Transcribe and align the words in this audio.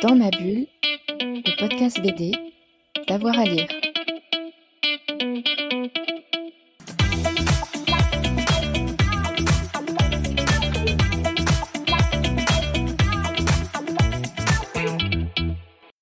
Dans 0.00 0.14
ma 0.14 0.30
bulle, 0.30 0.66
le 1.18 1.58
podcast 1.58 2.00
BD, 2.00 2.30
d'avoir 3.08 3.36
à 3.36 3.44
lire. 3.44 3.66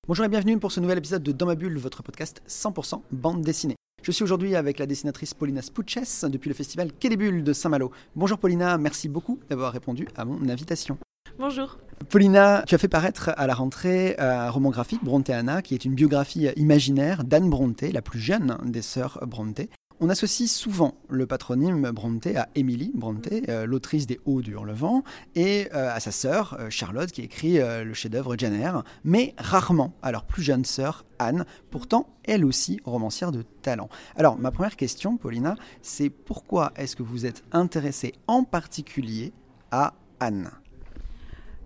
Bonjour 0.07 0.25
et 0.25 0.29
bienvenue 0.29 0.59
pour 0.59 0.71
ce 0.71 0.79
nouvel 0.79 0.99
épisode 0.99 1.23
de 1.23 1.31
Dans 1.31 1.47
ma 1.47 1.55
bulle, 1.55 1.79
votre 1.79 2.03
podcast 2.03 2.43
100% 2.47 3.01
bande 3.11 3.41
dessinée. 3.41 3.75
Je 4.03 4.11
suis 4.11 4.23
aujourd'hui 4.23 4.55
avec 4.55 4.77
la 4.77 4.85
dessinatrice 4.85 5.33
Paulina 5.33 5.63
Spouches 5.63 6.25
depuis 6.25 6.49
le 6.49 6.53
festival 6.53 6.91
Quai 6.93 7.09
de 7.09 7.53
Saint-Malo. 7.53 7.91
Bonjour 8.15 8.37
Paulina, 8.37 8.77
merci 8.77 9.09
beaucoup 9.09 9.39
d'avoir 9.49 9.73
répondu 9.73 10.07
à 10.15 10.23
mon 10.23 10.47
invitation. 10.49 10.99
Bonjour. 11.39 11.77
Paulina, 12.09 12.63
tu 12.65 12.73
as 12.73 12.77
fait 12.79 12.87
paraître 12.87 13.31
à 13.37 13.45
la 13.45 13.53
rentrée 13.53 14.15
un 14.17 14.49
roman 14.49 14.71
graphique, 14.71 15.03
Bronteana, 15.03 15.61
qui 15.61 15.75
est 15.75 15.85
une 15.85 15.93
biographie 15.93 16.47
imaginaire 16.55 17.23
d'Anne 17.23 17.49
Bronte, 17.49 17.81
la 17.81 18.01
plus 18.01 18.19
jeune 18.19 18.57
des 18.65 18.81
sœurs 18.81 19.19
Bronte. 19.27 19.61
On 19.99 20.09
associe 20.09 20.49
souvent 20.49 20.93
le 21.09 21.25
patronyme 21.25 21.91
Bronte 21.91 22.27
à 22.27 22.49
Emily 22.55 22.91
Bronte, 22.93 23.29
euh, 23.49 23.65
l'autrice 23.65 24.05
des 24.05 24.19
Hauts 24.25 24.41
du 24.41 24.51
Hurlevent, 24.51 25.03
et 25.35 25.69
euh, 25.73 25.91
à 25.91 25.99
sa 25.99 26.11
sœur 26.11 26.55
euh, 26.59 26.69
Charlotte 26.69 27.11
qui 27.11 27.21
écrit 27.21 27.57
le 27.57 27.93
chef-d'œuvre 27.93 28.35
Jenner, 28.37 28.71
mais 29.03 29.33
rarement 29.37 29.93
à 30.01 30.11
leur 30.11 30.25
plus 30.25 30.43
jeune 30.43 30.65
sœur 30.65 31.05
Anne, 31.19 31.45
pourtant 31.71 32.07
elle 32.23 32.45
aussi 32.45 32.79
romancière 32.83 33.31
de 33.31 33.43
talent. 33.61 33.89
Alors 34.15 34.37
ma 34.37 34.51
première 34.51 34.75
question, 34.75 35.17
Paulina, 35.17 35.55
c'est 35.81 36.09
pourquoi 36.09 36.71
est-ce 36.75 36.95
que 36.95 37.03
vous 37.03 37.25
êtes 37.25 37.43
intéressée 37.51 38.13
en 38.27 38.43
particulier 38.43 39.33
à 39.71 39.93
Anne? 40.19 40.51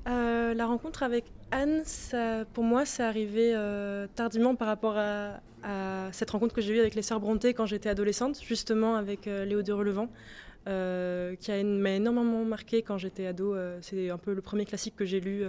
La 0.06 0.66
rencontre 0.66 1.04
avec 1.04 1.26
Anne, 1.52 1.82
ça, 1.86 2.46
pour 2.54 2.64
moi, 2.64 2.86
c'est 2.86 3.04
arrivé 3.04 3.56
tardivement 4.16 4.56
par 4.56 4.68
rapport 4.68 4.98
à, 4.98 5.40
à 5.64 6.10
cette 6.12 6.32
rencontre 6.32 6.54
que 6.54 6.62
j'ai 6.62 6.76
eue 6.76 6.80
avec 6.80 6.96
les 6.96 7.02
sœurs 7.02 7.20
Bronté 7.20 7.54
quand 7.54 7.66
j'étais 7.66 7.90
adolescente, 7.90 8.40
justement 8.44 8.96
avec 8.96 9.28
euh, 9.28 9.46
Léo 9.46 9.62
de 9.62 9.74
Relevant, 9.74 10.10
euh, 10.68 11.36
qui 11.36 11.52
m'a 11.64 11.92
énormément 11.92 12.46
marqué 12.46 12.82
quand 12.82 12.98
j'étais 12.98 13.26
ado. 13.26 13.54
Euh, 13.54 13.80
c'est 13.82 14.10
un 14.10 14.18
peu 14.18 14.34
le 14.34 14.42
premier 14.42 14.66
classique 14.66 14.96
que 14.96 15.06
j'ai 15.06 15.20
lu, 15.20 15.44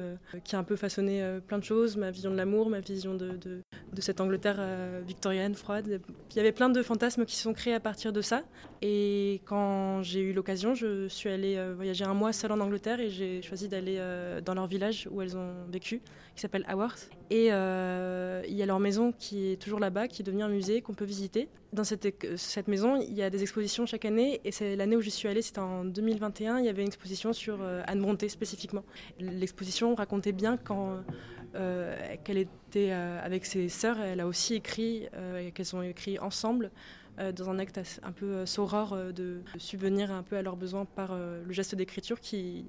qui 0.45 0.57
a 0.57 0.59
un 0.59 0.65
peu 0.65 0.77
façonné 0.77 1.23
plein 1.47 1.59
de 1.59 1.65
choses, 1.65 1.97
ma 1.97 2.11
vision 2.11 2.31
de 2.31 2.37
l'amour, 2.37 2.69
ma 2.71 2.81
vision 2.81 3.15
de, 3.15 3.63
cette 3.99 4.21
Angleterre 4.21 4.61
victorienne, 5.07 5.55
froide. 5.55 6.01
Il 6.31 6.37
y 6.37 6.41
avait 6.41 6.53
plein 6.53 6.69
de 6.69 6.83
fantasmes 6.83 7.25
qui 7.25 7.37
se 7.37 7.43
sont 7.43 7.53
créés 7.53 7.75
à 7.75 7.81
partir 7.81 8.13
de 8.13 8.21
ça. 8.21 8.43
Et 8.81 9.41
quand 9.45 10.03
j'ai 10.03 10.21
eu 10.21 10.33
l'occasion, 10.33 10.75
je 10.75 11.07
suis 11.09 11.29
allée 11.29 11.61
voyager 11.75 12.05
un 12.05 12.15
mois 12.15 12.33
seule 12.33 12.53
en 12.53 12.61
Angleterre 12.61 13.01
et 13.01 13.11
j'ai 13.11 13.43
choisi 13.43 13.69
d'aller 13.69 14.01
dans 14.45 14.55
leur 14.55 14.67
village 14.67 15.09
où 15.11 15.23
elles 15.23 15.37
ont 15.37 15.53
vécu, 15.71 16.01
qui 16.35 16.41
s'appelle 16.41 16.65
Haworth. 16.69 17.11
Et 17.31 17.49
euh, 17.51 18.43
il 18.47 18.55
y 18.55 18.63
a 18.63 18.67
leur 18.67 18.81
maison 18.81 19.13
qui 19.13 19.53
est 19.53 19.57
toujours 19.57 19.81
là-bas, 19.81 20.09
qui 20.09 20.21
est 20.21 20.25
devenue 20.25 20.43
un 20.43 20.49
musée 20.49 20.83
qu'on 20.83 20.95
peut 20.95 21.07
visiter. 21.07 21.49
Dans 21.73 21.85
cette, 21.85 22.07
cette, 22.37 22.69
maison, 22.69 23.01
il 23.01 23.15
y 23.15 23.23
a 23.23 23.31
des 23.31 23.41
expositions 23.41 23.87
chaque 23.87 24.05
année. 24.05 24.41
Et 24.45 24.53
c'est 24.53 24.77
l'année 24.77 24.97
où 24.97 25.01
j'y 25.03 25.11
suis 25.11 25.29
allée, 25.29 25.43
c'était 25.43 25.61
en 25.61 25.85
2021. 25.85 26.59
Il 26.59 26.65
y 26.65 26.69
avait 26.69 26.83
une 26.83 26.89
exposition 26.89 27.33
sur 27.33 27.59
euh, 27.61 27.83
Anne 27.87 28.01
Bronté 28.01 28.29
spécifiquement. 28.29 28.85
L'exposition 29.19 29.95
racontait 29.95 30.33
bien 30.33 30.57
quand 30.57 31.03
euh, 31.55 31.97
qu'elle 32.25 32.39
était 32.39 32.93
avec 32.93 33.45
ses 33.45 33.69
sœurs, 33.69 34.01
elle 34.01 34.21
a 34.21 34.27
aussi 34.27 34.55
écrit, 34.55 35.09
qu'elles 35.55 35.77
ont 35.77 35.83
écrit 35.83 36.19
ensemble 36.19 36.71
dans 37.37 37.51
un 37.51 37.59
acte 37.59 37.79
un 38.03 38.13
peu 38.13 38.47
saurore 38.47 38.97
de, 39.13 39.43
subvenir 39.59 40.11
un 40.11 40.23
peu 40.23 40.37
à 40.37 40.43
leurs 40.43 40.57
besoins 40.57 40.87
par 40.87 41.15
le 41.15 41.53
geste 41.53 41.75
d'écriture 41.75 42.19
qui, 42.21 42.65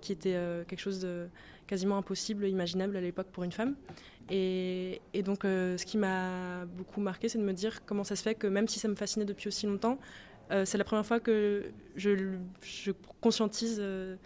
qui 0.00 0.12
était 0.12 0.38
quelque 0.68 0.78
chose 0.78 1.00
de 1.00 1.28
quasiment 1.66 1.98
impossible, 1.98 2.46
imaginable 2.46 2.96
à 2.96 3.00
l'époque 3.00 3.28
pour 3.32 3.42
une 3.44 3.52
femme. 3.52 3.74
Et, 4.30 5.00
donc, 5.24 5.44
euh, 5.44 5.78
ce 5.78 5.86
qui 5.86 5.96
m'a 5.96 6.64
beaucoup 6.66 7.00
marqué, 7.00 7.28
c'est 7.28 7.38
de 7.38 7.44
me 7.44 7.52
dire 7.52 7.84
comment 7.86 8.04
ça 8.04 8.16
se 8.16 8.22
fait 8.22 8.34
que 8.34 8.46
même 8.46 8.68
si 8.68 8.78
ça 8.78 8.88
me 8.88 8.94
fascinait 8.94 9.24
depuis 9.24 9.48
aussi 9.48 9.66
longtemps, 9.66 9.98
euh, 10.50 10.64
c'est 10.64 10.78
la 10.78 10.84
première 10.84 11.06
fois 11.06 11.20
que 11.20 11.70
je, 11.96 12.92
conscientise 13.20 13.78
euh, 13.80 14.16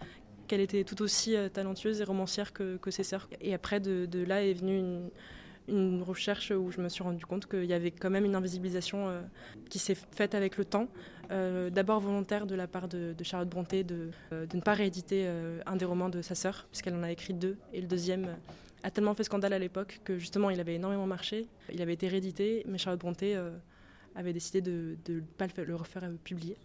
qu'elle 0.47 0.61
était 0.61 0.83
tout 0.83 1.01
aussi 1.01 1.35
talentueuse 1.53 2.01
et 2.01 2.03
romancière 2.03 2.53
que, 2.53 2.77
ses 2.89 3.03
sœurs. 3.03 3.27
Et 3.41 3.53
après, 3.53 3.79
de, 3.79 4.23
là 4.23 4.43
est 4.43 4.53
venue 4.53 4.77
une, 5.69 6.03
recherche 6.03 6.51
où 6.51 6.71
je 6.71 6.81
me 6.81 6.89
suis 6.89 7.03
rendu 7.03 7.25
compte 7.25 7.45
qu'il 7.45 7.65
y 7.65 7.73
avait 7.73 7.91
quand 7.91 8.09
même 8.09 8.25
une 8.25 8.35
invisibilisation 8.35 9.07
qui 9.69 9.79
s'est 9.79 9.95
faite 9.95 10.35
avec 10.35 10.57
le 10.57 10.65
temps. 10.65 10.89
D'abord 11.29 12.01
volontaire 12.01 12.45
de 12.45 12.55
la 12.55 12.67
part 12.67 12.89
de, 12.89 13.15
Charlotte 13.23 13.47
Bronté 13.47 13.85
de, 13.85 14.09
de, 14.31 14.47
ne 14.53 14.61
pas 14.61 14.73
rééditer 14.73 15.25
un 15.65 15.77
des 15.77 15.85
romans 15.85 16.09
de 16.09 16.21
sa 16.21 16.35
sœur, 16.35 16.67
puisqu'elle 16.69 16.95
en 16.95 17.03
a 17.03 17.11
écrit 17.11 17.33
deux, 17.33 17.55
et 17.71 17.79
le 17.79 17.87
deuxième 17.87 18.35
a 18.83 18.91
tellement 18.91 19.15
fait 19.15 19.23
scandale 19.23 19.53
à 19.53 19.59
l'époque 19.59 20.01
que 20.03 20.17
justement 20.17 20.49
il 20.49 20.59
avait 20.59 20.75
énormément 20.75 21.07
marché. 21.07 21.47
Il 21.71 21.81
avait 21.81 21.93
été 21.93 22.07
réédité, 22.07 22.63
mais 22.67 22.77
Charlotte 22.77 22.99
Bronté 22.99 23.35
euh, 23.35 23.51
avait 24.15 24.33
décidé 24.33 24.61
de 24.61 24.97
ne 25.09 25.19
pas 25.19 25.47
le, 25.57 25.75
refaire 25.75 26.03
euh, 26.03 26.15
publier. 26.23 26.57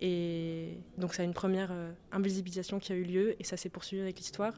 Et 0.00 0.78
donc 0.96 1.14
ça 1.14 1.22
a 1.22 1.24
une 1.24 1.34
première 1.34 1.70
euh, 1.72 1.92
invisibilisation 2.12 2.78
qui 2.78 2.92
a 2.92 2.96
eu 2.96 3.02
lieu 3.02 3.36
et 3.40 3.44
ça 3.44 3.56
s'est 3.56 3.68
poursuivi 3.68 4.02
avec 4.02 4.18
l'histoire. 4.18 4.54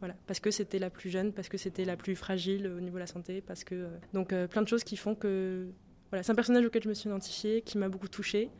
Voilà, 0.00 0.14
parce 0.26 0.40
que 0.40 0.50
c'était 0.50 0.78
la 0.78 0.90
plus 0.90 1.10
jeune, 1.10 1.32
parce 1.32 1.48
que 1.48 1.56
c'était 1.56 1.84
la 1.84 1.96
plus 1.96 2.16
fragile 2.16 2.66
au 2.66 2.80
niveau 2.80 2.96
de 2.96 3.00
la 3.00 3.06
santé, 3.06 3.40
parce 3.40 3.62
que 3.62 3.88
donc 4.12 4.34
plein 4.48 4.62
de 4.62 4.66
choses 4.66 4.82
qui 4.82 4.96
font 4.96 5.14
que 5.14 5.68
voilà, 6.10 6.24
c'est 6.24 6.32
un 6.32 6.34
personnage 6.34 6.64
auquel 6.64 6.82
je 6.82 6.88
me 6.88 6.94
suis 6.94 7.08
identifiée, 7.08 7.62
qui 7.62 7.78
m'a 7.78 7.88
beaucoup 7.88 8.08
touchée, 8.08 8.50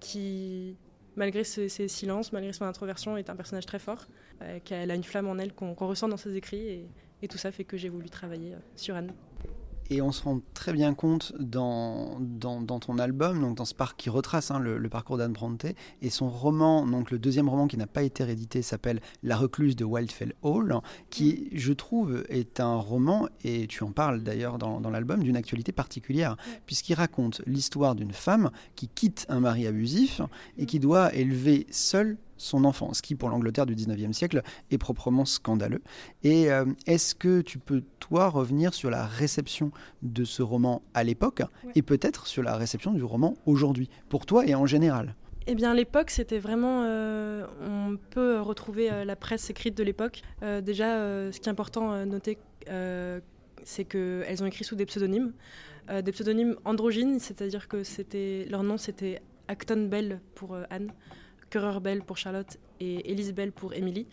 qui 0.00 0.78
malgré 1.14 1.44
ses, 1.44 1.68
silences, 1.68 2.32
malgré 2.32 2.54
son 2.54 2.64
introversion, 2.64 3.18
est 3.18 3.28
un 3.28 3.36
personnage 3.36 3.66
très 3.66 3.78
fort, 3.78 4.06
qu'elle 4.64 4.90
a 4.90 4.94
une 4.94 5.04
flamme 5.04 5.28
en 5.28 5.36
elle 5.36 5.52
qu'on 5.52 5.74
ressent 5.74 6.08
dans 6.08 6.16
ses 6.16 6.34
écrits 6.36 6.66
et, 6.66 6.88
et 7.22 7.28
tout 7.28 7.38
ça 7.38 7.50
fait 7.50 7.64
que 7.64 7.76
j'ai 7.76 7.88
voulu 7.88 8.08
travailler 8.08 8.54
euh, 8.54 8.58
sur 8.76 8.94
Anne. 8.94 9.12
Et 9.90 10.02
on 10.02 10.12
se 10.12 10.22
rend 10.22 10.40
très 10.52 10.72
bien 10.72 10.92
compte 10.92 11.32
dans, 11.38 12.18
dans, 12.20 12.78
ton 12.78 12.98
album, 12.98 13.40
donc 13.40 13.56
dans 13.56 13.64
ce 13.64 13.74
parc 13.74 13.98
qui 13.98 14.10
retrace 14.10 14.50
hein, 14.50 14.58
le, 14.58 14.88
parcours 14.88 15.16
d'Anne 15.16 15.32
Bronte, 15.32 15.64
et 16.02 16.10
son 16.10 16.28
roman, 16.28 16.86
donc 16.86 17.10
le 17.10 17.18
deuxième 17.18 17.48
roman 17.48 17.66
qui 17.66 17.78
n'a 17.78 17.86
pas 17.86 18.02
été 18.02 18.24
réédité, 18.24 18.60
s'appelle 18.60 19.00
La 19.22 19.36
recluse 19.36 19.76
de 19.76 19.84
Wildfell 19.84 20.34
Hall, 20.42 20.78
qui, 21.08 21.48
je 21.52 21.72
trouve, 21.72 22.24
est 22.28 22.60
un 22.60 22.76
roman, 22.76 23.28
et 23.44 23.66
tu 23.66 23.82
en 23.82 23.92
parles 23.92 24.22
d'ailleurs 24.22 24.58
dans, 24.58 24.80
dans 24.80 24.90
l'album, 24.90 25.22
d'une 25.22 25.36
actualité 25.36 25.72
particulière, 25.72 26.36
puisqu'il 26.66 26.94
raconte 26.94 27.40
l'histoire 27.46 27.94
d'une 27.94 28.12
femme 28.12 28.50
qui 28.76 28.88
quitte 28.88 29.24
un 29.28 29.40
mari 29.40 29.66
abusif 29.66 30.20
et 30.58 30.66
qui 30.66 30.80
doit 30.80 31.14
élever 31.14 31.66
seule 31.70 32.18
son 32.38 32.64
enfant, 32.64 32.94
ce 32.94 33.02
qui 33.02 33.14
pour 33.14 33.28
l'Angleterre 33.28 33.66
du 33.66 33.74
19e 33.74 34.12
siècle 34.12 34.42
est 34.70 34.78
proprement 34.78 35.24
scandaleux. 35.24 35.82
Et 36.22 36.50
euh, 36.50 36.64
est-ce 36.86 37.14
que 37.14 37.40
tu 37.42 37.58
peux, 37.58 37.82
toi, 37.98 38.28
revenir 38.28 38.72
sur 38.72 38.90
la 38.90 39.04
réception 39.04 39.72
de 40.02 40.24
ce 40.24 40.42
roman 40.42 40.82
à 40.94 41.04
l'époque 41.04 41.42
et 41.74 41.82
peut-être 41.82 42.26
sur 42.26 42.42
la 42.42 42.56
réception 42.56 42.92
du 42.92 43.02
roman 43.02 43.36
aujourd'hui, 43.44 43.90
pour 44.08 44.24
toi 44.24 44.46
et 44.46 44.54
en 44.54 44.66
général? 44.66 45.14
Eh 45.46 45.54
bien, 45.54 45.72
à 45.72 45.74
l'époque, 45.74 46.10
c'était 46.10 46.38
vraiment. 46.38 46.82
Euh, 46.84 47.46
on 47.62 47.96
peut 48.10 48.40
retrouver 48.40 48.90
euh, 48.90 49.04
la 49.04 49.16
presse 49.16 49.48
écrite 49.50 49.76
de 49.76 49.82
l'époque. 49.82 50.22
déjà, 50.62 51.30
ce 51.32 51.38
qui 51.38 51.48
est 51.48 51.52
important 51.52 51.90
à 51.92 52.04
noter, 52.04 52.38
c'est 53.64 53.84
qu'elles 53.84 54.42
ont 54.42 54.46
écrit 54.46 54.64
sous 54.64 54.76
des 54.76 54.86
pseudonymes. 54.86 55.32
des 56.02 56.12
pseudonymes 56.12 56.56
androgynes, 56.64 57.18
c'est-à-dire 57.18 57.66
que 57.66 57.82
leur 58.50 58.62
nom, 58.62 58.76
c'était 58.76 59.22
Acton 59.48 59.88
Bell 59.88 60.20
pour 60.34 60.56
Anne. 60.70 60.92
Currer 61.50 61.80
Bell 61.80 62.02
pour 62.02 62.16
Charlotte 62.16 62.58
et 62.80 63.10
Elise 63.10 63.32
Bell 63.32 63.52
pour 63.52 63.74
Emily. 63.74 64.06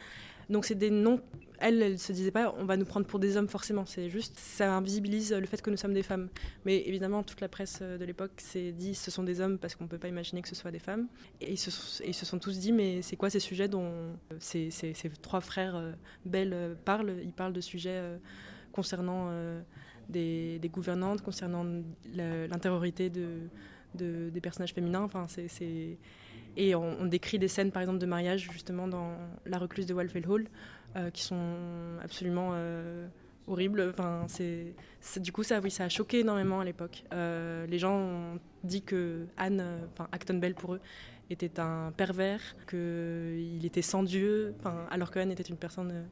Donc 0.50 0.66
c'est 0.66 0.76
des 0.76 0.90
noms. 0.90 1.22
Elle, 1.60 1.82
elle 1.82 2.00
se 2.00 2.12
disait 2.12 2.32
pas, 2.32 2.54
on 2.58 2.66
va 2.66 2.76
nous 2.76 2.86
prendre 2.86 3.06
pour 3.06 3.18
des 3.18 3.38
hommes 3.38 3.48
forcément. 3.48 3.86
C'est 3.86 4.10
juste, 4.10 4.38
ça 4.38 4.74
invisibilise 4.76 5.32
le 5.32 5.46
fait 5.46 5.62
que 5.62 5.70
nous 5.70 5.78
sommes 5.78 5.94
des 5.94 6.04
femmes. 6.04 6.28
Mais 6.66 6.84
évidemment, 6.86 7.24
toute 7.24 7.40
la 7.40 7.48
presse 7.48 7.82
de 7.82 8.04
l'époque 8.04 8.32
s'est 8.38 8.74
dit, 8.74 8.94
ce 8.94 9.10
sont 9.10 9.24
des 9.24 9.40
hommes 9.40 9.58
parce 9.58 9.76
qu'on 9.76 9.88
peut 9.88 9.98
pas 9.98 10.10
imaginer 10.10 10.42
que 10.42 10.50
ce 10.50 10.56
soit 10.56 10.72
des 10.72 10.80
femmes. 10.80 11.08
Et 11.40 11.54
ils 11.54 11.58
se, 11.58 11.72
sont 12.26 12.40
tous 12.40 12.60
dit, 12.60 12.74
mais 12.74 13.02
c'est 13.02 13.16
quoi 13.16 13.30
ces 13.30 13.40
sujets 13.40 13.70
dont 13.70 13.90
ces, 14.40 14.70
ces, 14.70 14.94
trois 15.22 15.40
frères 15.40 15.78
euh, 15.78 15.94
Bell 16.26 16.52
euh, 16.54 16.76
parlent? 16.84 17.16
Ils 17.24 17.32
parlent 17.32 17.54
de 17.54 17.62
sujets 17.62 17.90
euh, 17.92 18.18
concernant 18.74 19.32
des, 20.10 20.60
gouvernantes, 20.66 21.22
concernant 21.22 21.66
l'intériorité 22.14 23.10
de, 23.10 23.50
des 23.94 24.42
personnages 24.42 24.74
féminins. 24.74 25.04
Enfin, 25.04 25.26
c'est 25.30 25.98
et 26.58 26.76
on, 26.76 27.06
décrit 27.06 27.40
des 27.40 27.48
scènes, 27.48 27.72
par 27.72 27.82
exemple, 27.82 28.00
de 28.00 28.06
mariage, 28.06 28.50
justement, 28.52 28.88
dans 28.88 29.12
La 29.46 29.58
recluse 29.58 29.86
de 29.86 29.94
Walfell 29.94 30.28
Hall, 30.28 30.48
euh, 30.96 31.10
qui 31.10 31.24
sont 31.24 31.56
absolument 32.02 32.52
euh, 32.54 33.08
horribles. 33.48 33.90
Enfin, 33.90 34.26
c'est, 34.28 34.74
du 35.18 35.32
coup, 35.32 35.44
ça, 35.44 35.60
oui, 35.60 35.72
ça 35.72 35.86
a 35.86 35.90
choqué 35.90 36.20
énormément 36.20 36.60
à 36.62 36.66
l'époque. 36.66 37.04
Euh, 37.14 37.66
les 37.68 37.80
gens 37.80 37.96
ont 37.96 38.40
dit 38.64 38.82
que 38.82 39.26
Anne, 39.38 39.64
enfin, 39.94 40.08
Acton 40.12 40.36
Bell 40.36 40.56
pour 40.56 40.76
eux, 40.76 40.82
était 41.30 41.60
un 41.60 41.92
pervers, 41.96 42.56
qu'il 42.70 43.66
était 43.66 43.82
sans 43.82 44.04
Dieu, 44.04 44.54
alors 44.92 45.12
qu'Anne 45.12 45.32
était 45.32 45.44
une 45.44 45.58
personne 45.58 46.06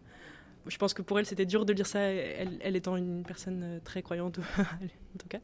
je 0.68 0.78
pense 0.78 0.94
que 0.94 1.02
pour 1.02 1.20
elle, 1.20 1.26
c'était 1.26 1.46
dur 1.46 1.66
de 1.66 1.74
lire 1.74 1.88
ça, 1.88 2.00
elle, 2.00 2.76
étant 2.76 2.96
une 2.96 3.24
personne 3.24 3.82
très 3.84 4.02
croyante, 4.02 4.40
en 4.60 5.18
tout 5.18 5.28
cas. 5.28 5.40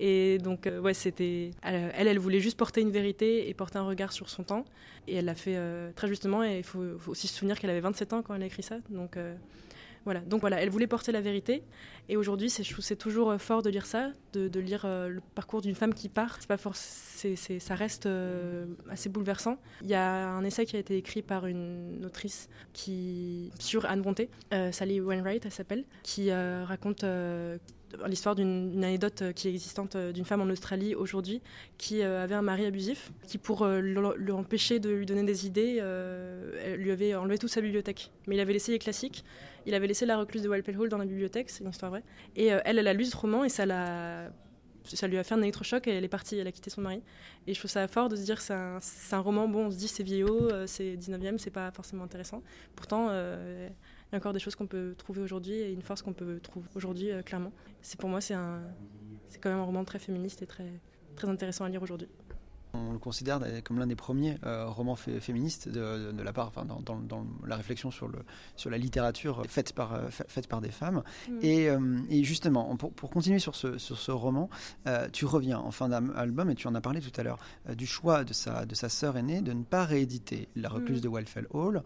Et 0.00 0.38
donc, 0.38 0.66
euh, 0.66 0.80
ouais, 0.80 0.94
c'était. 0.94 1.50
Elle, 1.62 2.08
elle 2.08 2.18
voulait 2.18 2.40
juste 2.40 2.56
porter 2.56 2.80
une 2.80 2.90
vérité 2.90 3.48
et 3.48 3.54
porter 3.54 3.78
un 3.78 3.86
regard 3.86 4.12
sur 4.12 4.28
son 4.28 4.44
temps. 4.44 4.64
Et 5.06 5.16
elle 5.16 5.24
l'a 5.24 5.34
fait 5.34 5.56
euh, 5.56 5.90
très 5.94 6.08
justement. 6.08 6.44
Et 6.44 6.58
il 6.58 6.64
faut, 6.64 6.84
aussi 7.08 7.26
se 7.26 7.34
souvenir 7.34 7.58
qu'elle 7.58 7.70
avait 7.70 7.80
27 7.80 8.12
ans 8.12 8.22
quand 8.22 8.34
elle 8.34 8.42
a 8.42 8.46
écrit 8.46 8.62
ça. 8.62 8.76
Donc, 8.90 9.16
euh, 9.16 9.34
Voilà, 10.04 10.20
donc 10.20 10.40
voilà, 10.40 10.60
elle 10.62 10.70
voulait 10.70 10.86
porter 10.86 11.12
la 11.12 11.20
vérité. 11.20 11.62
Et 12.08 12.16
aujourd'hui, 12.16 12.48
c'est 12.50 12.96
toujours 12.96 13.30
euh, 13.30 13.38
fort 13.38 13.62
de 13.62 13.70
lire 13.70 13.84
ça, 13.84 14.12
de, 14.32 14.60
lire 14.60 14.82
euh, 14.84 15.08
le 15.08 15.20
parcours 15.34 15.60
d'une 15.60 15.74
femme 15.74 15.92
qui 15.92 16.08
part. 16.08 16.38
Pas 16.48 16.56
c'est, 16.72 17.36
ça 17.36 17.74
reste 17.74 18.06
euh, 18.06 18.66
assez 18.90 19.08
bouleversant. 19.08 19.58
Il 19.82 19.88
y 19.88 19.94
a 19.94 20.28
un 20.28 20.44
essai 20.44 20.64
qui 20.64 20.76
a 20.76 20.78
été 20.78 20.96
écrit 20.96 21.22
par 21.22 21.46
une 21.46 22.02
autrice 22.04 22.48
qui, 22.72 23.50
sur 23.58 23.84
Anne 23.86 24.02
Brontë, 24.02 24.28
Sally 24.72 25.00
Wainwright, 25.00 25.44
elle 25.44 25.52
s'appelle, 25.52 25.84
qui 26.02 26.32
raconte 26.32 27.04
l'histoire 28.06 28.34
d'une 28.34 28.84
anecdote 28.84 29.32
qui 29.34 29.48
est 29.48 29.50
existante 29.50 29.96
d'une 29.96 30.24
femme 30.24 30.40
en 30.40 30.50
Australie 30.50 30.94
aujourd'hui 30.94 31.40
qui 31.78 32.02
avait 32.02 32.34
un 32.34 32.42
mari 32.42 32.66
abusif, 32.66 33.10
qui 33.26 33.38
pour 33.38 33.66
l'empêcher 33.66 34.78
de 34.78 34.90
lui 34.90 35.06
donner 35.06 35.24
des 35.24 35.46
idées, 35.46 35.82
lui 36.76 36.90
avait 36.90 37.14
enlevé 37.14 37.38
toute 37.38 37.50
sa 37.50 37.60
bibliothèque. 37.60 38.10
Mais 38.26 38.36
il 38.36 38.40
avait 38.40 38.52
laissé 38.52 38.72
les 38.72 38.78
classiques 38.78 39.24
il 39.68 39.74
avait 39.74 39.86
laissé 39.86 40.06
la 40.06 40.16
recluse 40.16 40.42
de 40.42 40.48
Walpole 40.48 40.80
Hall 40.80 40.88
dans 40.88 40.96
la 40.96 41.04
bibliothèque, 41.04 41.50
c'est 41.50 41.62
une 41.62 41.70
histoire 41.70 41.90
vraie. 41.90 42.02
Et 42.36 42.52
euh, 42.52 42.60
elle, 42.64 42.78
elle 42.78 42.88
a 42.88 42.94
lu 42.94 43.04
ce 43.04 43.14
roman 43.16 43.44
et 43.44 43.50
ça 43.50 43.66
l'a 43.66 44.30
ça 44.84 45.06
lui 45.06 45.18
a 45.18 45.24
fait 45.24 45.34
un 45.34 45.42
électrochoc 45.42 45.86
et 45.86 45.90
elle 45.90 46.04
est 46.04 46.08
partie, 46.08 46.38
elle 46.38 46.46
a 46.46 46.52
quitté 46.52 46.70
son 46.70 46.80
mari. 46.80 47.02
Et 47.46 47.52
je 47.52 47.58
trouve 47.58 47.70
ça 47.70 47.86
fort 47.88 48.08
de 48.08 48.16
se 48.16 48.22
dire 48.22 48.40
c'est 48.40 48.54
un, 48.54 48.78
un, 49.12 49.18
roman, 49.18 49.46
bon, 49.46 49.66
on 49.66 49.70
se 49.70 49.76
dit 49.76 49.86
c'est 49.86 50.02
vieillot, 50.02 50.50
euh, 50.50 50.66
c'est 50.66 50.96
19e, 50.96 51.36
c'est 51.36 51.50
pas 51.50 51.70
forcément 51.72 52.04
intéressant. 52.04 52.42
Pourtant, 52.74 53.08
euh, 53.10 53.68
il 54.10 54.14
y 54.14 54.16
a 54.16 54.18
encore 54.18 54.32
des 54.32 54.38
choses 54.38 54.56
qu'on 54.56 54.66
peut 54.66 54.94
trouver 54.96 55.20
aujourd'hui 55.20 55.54
et 55.54 55.70
une 55.70 55.82
force 55.82 56.02
qu'on 56.02 56.14
peut 56.14 56.40
trouver 56.40 56.66
aujourd'hui, 56.74 57.10
clairement. 57.24 57.52
C'est 57.82 58.00
pour 58.00 58.08
moi, 58.08 58.20
c'est 58.20 58.34
quand 58.34 59.50
même 59.50 59.58
un 59.58 59.64
roman 59.64 59.84
très 59.84 59.98
féministe 59.98 60.42
et 60.42 60.46
très, 60.46 60.80
très 61.14 61.28
intéressant 61.28 61.64
à 61.64 61.68
lire 61.68 61.82
aujourd'hui. 61.82 62.08
On 62.74 62.92
le 62.92 62.98
considère 62.98 63.40
comme 63.64 63.78
l'un 63.78 63.86
des 63.86 63.96
premiers 63.96 64.38
euh, 64.44 64.66
romans 64.66 64.96
féministes 64.96 65.68
de, 65.68 66.22
la 66.22 66.32
part, 66.32 66.48
enfin, 66.48 66.64
dans, 66.64 67.26
la 67.46 67.56
réflexion 67.56 67.90
sur, 67.90 68.08
le, 68.08 68.18
sur 68.56 68.70
la 68.70 68.78
littérature 68.78 69.42
faite 69.48 69.72
par, 69.72 69.94
euh, 69.94 70.08
faite 70.10 70.46
par 70.46 70.60
des 70.60 70.70
femmes. 70.70 71.02
Mm. 71.28 71.38
Euh, 71.44 72.00
et, 72.10 72.24
justement, 72.24 72.76
pour, 72.76 73.10
continuer 73.10 73.38
sur 73.38 73.54
ce, 73.54 73.78
sur 73.78 73.98
ce 73.98 74.10
roman, 74.10 74.50
tu 75.12 75.24
reviens 75.24 75.58
en 75.58 75.70
fin 75.70 75.88
d'album, 75.88 76.50
et 76.50 76.54
tu 76.54 76.66
en 76.66 76.74
as 76.74 76.80
parlé 76.80 77.00
tout 77.00 77.18
à 77.18 77.22
l'heure, 77.22 77.38
du 77.74 77.86
choix 77.86 78.24
de 78.24 78.32
sa, 78.32 78.66
de 78.66 78.74
sa 78.74 78.88
sœur 78.88 79.16
aînée 79.16 79.40
de 79.40 79.52
ne 79.52 79.62
pas 79.62 79.84
rééditer 79.84 80.48
La 80.56 80.68
recluse 80.68 80.98
mm. 80.98 81.02
de 81.02 81.08
Wildfell 81.08 81.46
Hall. 81.50 81.82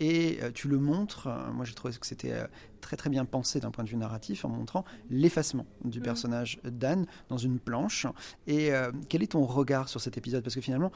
et 0.00 0.38
tu 0.54 0.68
le 0.68 0.78
montres, 0.78 1.28
moi 1.52 1.64
j'ai 1.64 1.74
trouvé 1.74 1.94
que 1.94 2.06
c'était 2.06 2.34
très 2.84 2.96
très 2.96 3.10
bien 3.10 3.24
pensé 3.24 3.60
d'un 3.60 3.70
point 3.70 3.82
de 3.82 3.88
vue 3.88 3.96
narratif 3.96 4.44
en 4.44 4.50
montrant 4.50 4.84
l'effacement 5.10 5.66
du 5.84 6.00
mm. 6.00 6.02
personnage 6.02 6.60
d'Anne 6.64 7.06
dans 7.28 7.38
une 7.38 7.58
planche. 7.58 8.06
Et 8.46 8.72
euh, 8.72 8.92
quel 9.08 9.22
est 9.22 9.32
ton 9.32 9.44
regard 9.44 9.88
sur 9.88 10.00
cet 10.00 10.18
épisode? 10.18 10.44
Parce 10.44 10.54
que 10.54 10.60
finalement, 10.60 10.92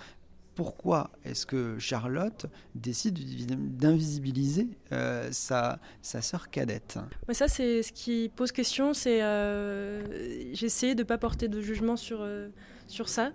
pourquoi 0.54 1.10
est-ce 1.24 1.46
que 1.46 1.78
Charlotte 1.78 2.46
décide 2.74 3.16
d'invisibiliser 3.78 4.68
euh, 4.92 5.28
sa, 5.32 5.78
sa 6.02 6.20
sœur 6.20 6.50
cadette? 6.50 6.98
Ça, 7.30 7.48
c'est 7.48 7.82
ce 7.82 7.92
qui 7.92 8.30
pose 8.34 8.52
question. 8.52 8.92
C'est 8.92 9.22
euh, 9.22 10.52
j'ai 10.52 10.66
essayé 10.66 10.94
de 10.94 11.02
ne 11.02 11.06
pas 11.06 11.16
porter 11.16 11.48
de 11.48 11.60
jugement 11.60 11.96
sur, 11.96 12.26
sur 12.86 13.08
ça. 13.08 13.32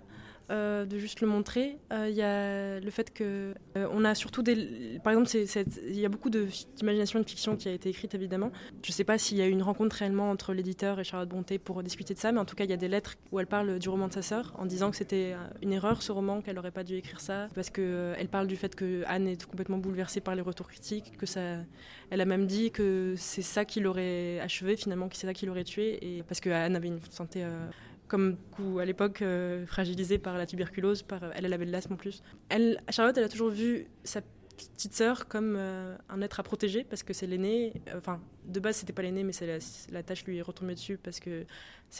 Euh, 0.50 0.84
de 0.84 0.98
juste 0.98 1.22
le 1.22 1.26
montrer. 1.26 1.78
Euh, 1.90 2.06
il 2.10 2.14
y 2.14 2.20
a 2.20 2.78
le 2.78 2.90
fait 2.90 3.14
que 3.14 3.54
euh, 3.78 3.88
on 3.90 4.04
a 4.04 4.14
surtout 4.14 4.42
des, 4.42 5.00
par 5.02 5.14
exemple, 5.14 5.30
il 5.34 5.98
y 5.98 6.04
a 6.04 6.10
beaucoup 6.10 6.28
d'imagination 6.28 7.18
de, 7.18 7.24
fiction 7.24 7.56
qui 7.56 7.66
a 7.68 7.72
été 7.72 7.88
écrite 7.88 8.14
évidemment. 8.14 8.52
Je 8.82 8.90
ne 8.90 8.92
sais 8.92 9.04
pas 9.04 9.16
s'il 9.16 9.38
y 9.38 9.42
a 9.42 9.46
eu 9.46 9.50
une 9.50 9.62
rencontre 9.62 9.96
réellement 9.96 10.30
entre 10.30 10.52
l'éditeur 10.52 11.00
et 11.00 11.04
Charlotte 11.04 11.30
Bonté 11.30 11.58
pour 11.58 11.82
discuter 11.82 12.12
de 12.12 12.18
ça, 12.18 12.30
mais 12.30 12.40
en 12.40 12.44
tout 12.44 12.56
cas, 12.56 12.64
il 12.64 12.70
y 12.70 12.74
a 12.74 12.76
des 12.76 12.88
lettres 12.88 13.14
où 13.32 13.40
elle 13.40 13.46
parle 13.46 13.78
du 13.78 13.88
roman 13.88 14.08
de 14.08 14.12
sa 14.12 14.20
sœur 14.20 14.52
en 14.58 14.66
disant 14.66 14.90
que 14.90 14.98
c'était 14.98 15.34
une 15.62 15.72
erreur 15.72 16.02
ce 16.02 16.12
roman, 16.12 16.42
qu'elle 16.42 16.56
n'aurait 16.56 16.70
pas 16.70 16.84
dû 16.84 16.94
écrire 16.96 17.20
ça, 17.20 17.48
parce 17.54 17.70
que 17.70 18.12
elle 18.18 18.28
parle 18.28 18.46
du 18.46 18.56
fait 18.56 18.74
que 18.74 19.02
Anne 19.06 19.26
est 19.26 19.46
complètement 19.46 19.78
bouleversée 19.78 20.20
par 20.20 20.34
les 20.34 20.42
retours 20.42 20.68
critiques, 20.68 21.16
que 21.16 21.24
ça, 21.24 21.56
elle 22.10 22.20
a 22.20 22.26
même 22.26 22.46
dit 22.46 22.70
que 22.70 23.14
c'est 23.16 23.40
ça 23.40 23.64
qui 23.64 23.80
l'aurait 23.80 24.40
achevé 24.40 24.76
finalement, 24.76 25.08
que 25.08 25.16
c'est 25.16 25.26
ça 25.26 25.32
qui 25.32 25.46
l'aurait 25.46 25.64
tué, 25.64 26.18
et 26.18 26.22
parce 26.22 26.40
que 26.40 26.50
Anne 26.50 26.76
avait 26.76 26.88
une 26.88 27.00
santé 27.08 27.46
comme 28.14 28.36
à 28.78 28.84
l'époque 28.84 29.22
euh, 29.22 29.66
fragilisée 29.66 30.18
par 30.18 30.38
la 30.38 30.46
tuberculose, 30.46 31.02
par, 31.02 31.24
euh, 31.24 31.30
elle, 31.34 31.46
elle 31.46 31.52
avait 31.52 31.66
de 31.66 31.72
l'asthme 31.72 31.94
en 31.94 31.96
plus. 31.96 32.22
Charlotte, 32.88 33.18
elle 33.18 33.24
a 33.24 33.28
toujours 33.28 33.48
vu 33.48 33.88
sa 34.04 34.20
petite 34.56 34.94
sœur 34.94 35.26
comme 35.26 35.56
euh, 35.58 35.96
un 36.08 36.22
être 36.22 36.38
à 36.38 36.44
protéger 36.44 36.84
parce 36.84 37.02
que 37.02 37.12
c'est 37.12 37.26
l'aîné. 37.26 37.72
Enfin, 37.96 38.20
de 38.44 38.60
base, 38.60 38.76
c'était 38.76 38.92
pas 38.92 39.02
l'aîné, 39.02 39.24
mais 39.24 39.32
la, 39.90 40.02
tâche 40.04 40.24
lui 40.26 40.38
est 40.38 40.42
retombée 40.42 40.76
dessus 40.76 40.96
parce 40.96 41.18
que 41.18 41.44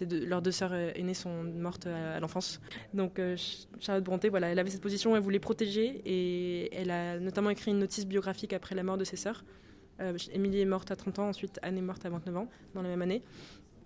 leurs 0.08 0.40
deux 0.40 0.52
sœurs 0.52 0.72
aînées 0.72 1.14
sont 1.14 1.42
mortes 1.42 1.88
à, 1.88 2.20
l'enfance. 2.20 2.60
Donc, 2.92 3.20
Charlotte 3.80 4.04
Bronté, 4.04 4.28
voilà, 4.28 4.50
elle 4.50 4.58
avait 4.60 4.70
cette 4.70 4.82
position, 4.82 5.16
elle 5.16 5.22
voulait 5.22 5.40
protéger 5.40 6.00
et 6.04 6.72
elle 6.76 6.92
a 6.92 7.18
notamment 7.18 7.50
écrit 7.50 7.72
une 7.72 7.80
notice 7.80 8.06
biographique 8.06 8.52
après 8.52 8.76
la 8.76 8.84
mort 8.84 8.98
de 8.98 9.04
ses 9.04 9.16
sœurs. 9.16 9.44
Émilie 10.32 10.60
est 10.60 10.64
morte 10.64 10.92
à 10.92 10.96
30 10.96 11.18
ans, 11.18 11.28
ensuite 11.28 11.58
Anne 11.62 11.78
est 11.78 11.82
morte 11.82 12.04
à 12.04 12.10
29 12.10 12.36
ans, 12.36 12.48
dans 12.74 12.82
la 12.82 12.88
même 12.88 13.02
année. 13.02 13.22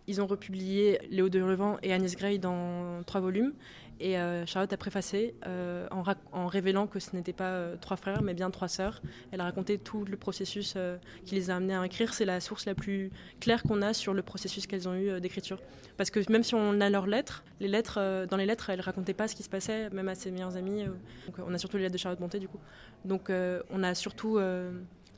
Ils 0.09 0.23
ont 0.23 0.27
republié 0.27 0.99
Léo 1.11 1.29
de 1.29 1.39
Levent 1.39 1.77
et 1.83 1.93
Agnès 1.93 2.17
Grey 2.17 2.39
dans 2.39 3.03
trois 3.05 3.21
volumes. 3.21 3.53
Et 4.01 4.17
euh, 4.17 4.47
Charlotte 4.47 4.73
a 4.73 4.77
préfacé 4.77 5.35
euh, 5.47 5.87
en, 6.33 6.47
révélant 6.47 6.87
que 6.87 6.99
ce 6.99 7.15
n'était 7.15 7.33
pas 7.33 7.51
euh, 7.51 7.77
trois 7.81 7.97
frères, 7.97 8.23
mais 8.23 8.33
bien 8.33 8.51
trois 8.51 8.69
sœurs. 8.69 9.03
Elle 9.33 9.41
a 9.43 9.45
raconté 9.45 9.77
tout 9.77 10.07
le 10.07 10.17
processus 10.17 10.79
qui 11.27 11.35
les 11.35 11.51
a 11.51 11.57
amenés 11.57 11.75
à 11.75 11.85
écrire. 11.85 12.15
C'est 12.15 12.25
la 12.25 12.41
source 12.41 12.65
la 12.65 12.75
plus 12.75 13.11
claire 13.39 13.63
qu'on 13.63 13.83
a 13.83 13.93
sur 13.93 14.15
le 14.15 14.23
processus 14.23 14.67
qu'elles 14.67 14.89
ont 14.89 14.95
eu 14.95 15.21
d'écriture. 15.21 15.61
Parce 15.99 16.11
que 16.11 16.21
même 16.33 16.43
si 16.43 16.55
on 16.55 16.81
a 16.81 16.89
leurs 16.89 17.07
lettres, 17.07 17.45
les 17.61 17.69
lettres 17.69 18.27
dans 18.31 18.37
les 18.39 18.47
lettres, 18.47 18.71
elles 18.71 18.81
racontaient 18.81 19.15
pas 19.15 19.29
ce 19.29 19.35
qui 19.35 19.43
se 19.43 19.51
passait, 19.51 19.91
même 19.91 20.09
à 20.09 20.15
ses 20.15 20.31
meilleures 20.31 20.57
amies. 20.57 20.85
Donc, 21.27 21.37
on 21.47 21.53
a 21.53 21.59
surtout 21.59 21.77
les 21.77 21.83
lettres 21.83 21.95
de 21.95 21.99
Charlotte 21.99 22.21
Bonté, 22.21 22.39
du 22.39 22.49
coup. 22.49 22.61
Donc 23.05 23.31
on 23.71 23.83
a 23.83 23.95
surtout 23.95 24.39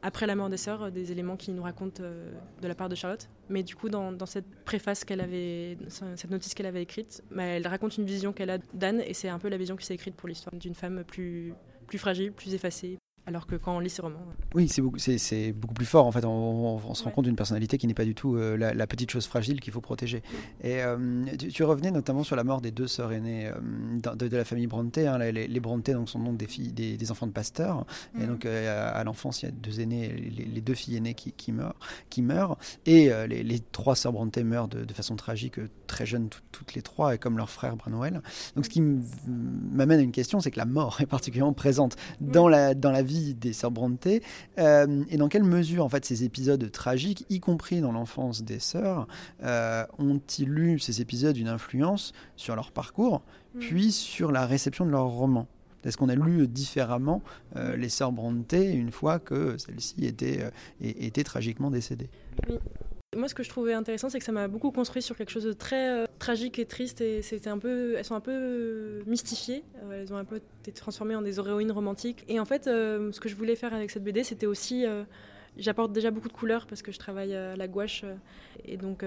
après 0.03 0.27
la 0.27 0.35
mort 0.35 0.49
des 0.49 0.57
sœurs, 0.57 0.91
des 0.91 1.13
éléments 1.13 1.37
qui 1.37 1.51
nous 1.53 1.63
racontent 1.63 2.03
euh, 2.03 2.33
de 2.63 2.69
la 2.69 2.75
part 2.75 2.89
de 2.89 2.95
Charlotte. 2.95 3.29
Mais 3.49 3.63
du 3.63 3.77
coup, 3.77 3.89
dans, 3.89 4.15
cette 4.27 4.49
préface 4.65 5.05
qu'elle 5.05 5.21
avait, 5.21 5.77
cette 5.89 6.31
notice 6.31 6.55
qu'elle 6.55 6.67
avait 6.67 6.83
écrite, 6.83 7.23
bah, 7.31 7.43
elle 7.43 7.67
raconte 7.67 7.97
une 7.97 8.07
vision 8.07 8.33
qu'elle 8.33 8.51
a 8.51 8.59
d'Anne, 8.75 9.03
et 9.05 9.15
c'est 9.15 9.29
un 9.29 9.39
peu 9.39 9.49
la 9.49 9.57
vision 9.57 9.77
qui 9.77 9.85
s'est 9.85 9.95
écrite 9.95 10.15
pour 10.15 10.29
l'histoire 10.29 10.55
d'une 10.55 10.75
femme 10.75 11.05
plus 11.05 11.55
fragile, 11.99 12.33
plus 12.33 12.55
effacée, 12.55 12.99
alors 13.27 13.47
que 13.47 13.55
quand 13.55 13.77
on 13.77 13.81
lit 13.81 13.91
ces 13.91 14.03
romans. 14.03 14.19
Oui, 14.55 14.69
c'est 14.69 14.83
beaucoup, 14.83 14.99
c'est, 14.99 15.53
beaucoup 15.53 15.75
plus 15.75 15.87
fort 15.87 16.07
en 16.07 16.13
fait. 16.13 16.25
On, 16.25 16.95
se 16.95 17.05
rend 17.05 17.11
compte 17.11 17.27
d'une 17.27 17.37
personnalité 17.37 17.79
qui 17.79 17.87
n'est 17.87 17.95
pas 17.95 18.05
du 18.05 18.15
tout 18.15 18.35
euh, 18.37 18.57
la, 18.57 18.87
petite 18.87 19.11
chose 19.11 19.27
fragile 19.27 19.61
qu'il 19.61 19.73
faut 19.73 19.81
protéger. 19.81 20.23
Et 20.63 20.83
euh, 20.83 21.25
tu, 21.37 21.63
revenais 21.63 21.91
notamment 21.91 22.25
sur 22.25 22.35
la 22.35 22.45
mort 22.45 22.61
des 22.61 22.71
deux 22.71 22.89
sœurs 22.89 23.13
aînées 23.13 23.47
euh, 23.49 24.15
de, 24.17 24.37
la 24.37 24.45
famille 24.45 24.67
Bronte. 24.67 24.99
Hein. 24.99 25.19
les, 25.19 25.47
les, 25.47 25.61
Bronte 25.61 25.91
donc, 25.91 26.09
sont 26.09 26.19
donc 26.19 26.39
des, 26.39 26.47
filles, 26.47 26.73
des, 26.73 27.13
enfants 27.13 27.27
de 27.27 27.33
pasteurs. 27.33 27.85
Et 28.19 28.23
mhm. 28.23 28.27
donc 28.27 28.47
à, 28.47 29.05
l'enfance, 29.05 29.43
il 29.43 29.47
y 29.47 29.49
a 29.49 29.53
deux 29.53 29.81
aînés, 29.81 30.09
les, 30.09 30.61
deux 30.61 30.75
filles 30.75 30.97
aînées 30.97 31.15
qui, 31.15 31.33
qui, 31.33 31.53
meurent, 31.53 31.79
qui 32.09 32.23
meurent. 32.23 32.57
Et 32.87 33.11
les, 33.29 33.61
trois 33.61 33.97
sœurs 33.97 34.13
Bronte 34.13 34.39
meurent 34.39 34.69
de, 34.69 34.93
façon 34.93 35.15
tragique, 35.15 35.61
très 35.87 36.07
jeunes 36.07 36.29
toutes 36.51 36.75
les 36.75 36.83
trois, 36.83 37.15
et 37.15 37.19
comme 37.19 37.37
leur 37.37 37.51
frère 37.51 37.77
Branwell. 37.77 38.23
Donc 38.57 38.65
ce 38.65 38.71
qui 38.71 38.81
m'amène 38.81 40.01
à 40.01 40.03
une 40.03 40.13
question, 40.13 40.41
c'est 40.41 40.51
que 40.51 40.59
la 40.59 40.65
mort 40.65 40.97
est 41.01 41.07
particulièrement 41.07 41.53
présente 41.53 41.97
dans 42.21 42.49
la, 42.49 42.75
dans 42.75 42.91
la 42.91 43.03
vie 43.03 43.10
des 43.35 43.53
sœurs 43.53 43.71
Bronte 43.71 44.07
euh, 44.59 45.05
et 45.09 45.17
dans 45.17 45.29
quelle 45.29 45.45
mesure 45.45 45.85
en 45.85 45.89
fait 45.89 46.05
ces 46.05 46.25
épisodes 46.25 46.71
tragiques, 46.71 47.27
y 47.31 47.41
compris 47.41 47.81
dans 47.81 47.93
l'enfance 47.93 48.43
des 48.43 48.59
sœurs, 48.59 49.07
euh, 49.43 49.85
ont-ils 49.99 50.59
eu 50.59 50.79
ces 50.79 51.01
épisodes 51.01 51.37
une 51.37 51.49
influence 51.49 52.13
sur 52.37 52.57
leur 52.57 52.73
parcours, 52.73 53.23
mm. 53.55 53.59
puis 53.61 53.93
sur 53.93 54.33
la 54.33 54.47
réception 54.47 54.85
de 54.85 54.91
leur 54.91 55.07
roman? 55.07 55.47
Est-ce 55.85 55.97
qu'on 55.97 56.11
a 56.11 56.15
lu 56.15 56.47
différemment 56.47 57.23
euh, 57.57 57.75
les 57.77 57.89
sœurs 57.89 58.13
Bronte 58.13 58.53
une 58.53 58.91
fois 58.91 59.19
que 59.19 59.57
celles-ci 59.57 60.05
étaient, 60.05 60.51
étaient 60.81 61.25
tragiquement 61.25 61.71
décédées 61.71 62.11
oui. 62.49 62.59
Moi, 63.17 63.27
ce 63.27 63.35
que 63.35 63.43
je 63.43 63.49
trouvais 63.49 63.73
intéressant, 63.75 64.09
c'est 64.09 64.21
que 64.21 64.25
ça 64.25 64.31
m'a 64.31 64.47
beaucoup 64.47 64.71
construit 64.71 65.03
sur 65.03 65.17
quelque 65.17 65.33
chose 65.33 65.43
de 65.43 65.53
très 65.53 65.89
euh, 65.89 66.07
tragique 66.21 66.61
et 66.61 66.65
triste. 66.65 67.01
Et 67.01 67.23
c'était 67.23 67.51
un 67.51 67.59
peu, 67.59 67.97
elles 67.97 68.05
sont 68.05 68.15
un 68.15 68.21
peu 68.21 68.31
euh, 68.33 69.03
mystifiées. 69.05 69.65
Euh, 69.83 70.03
elles 70.03 70.13
ont 70.13 70.17
un 70.17 70.25
peu 70.25 70.41
été 70.61 70.71
transformées 70.71 71.17
en 71.17 71.23
des 71.23 71.41
héroïnes 71.41 71.73
romantiques. 71.73 72.25
Et 72.29 72.39
en 72.39 72.45
fait, 72.45 72.67
ce 72.67 73.19
que 73.19 73.29
je 73.29 73.35
voulais 73.35 73.57
faire 73.57 73.75
avec 73.75 73.91
cette 73.91 74.05
BD, 74.05 74.23
c'était 74.23 74.47
aussi 74.47 74.85
J'apporte 75.57 75.93
déjà 75.93 76.13
beaucoup 76.13 76.29
de 76.29 76.33
couleurs 76.33 76.69
parce 76.69 76.81
que 76.81 76.93
je 76.93 76.99
travaille 76.99 77.35
à 77.35 77.57
la 77.57 77.67
gouache 77.67 78.05
et 78.65 78.77
donc 78.77 79.05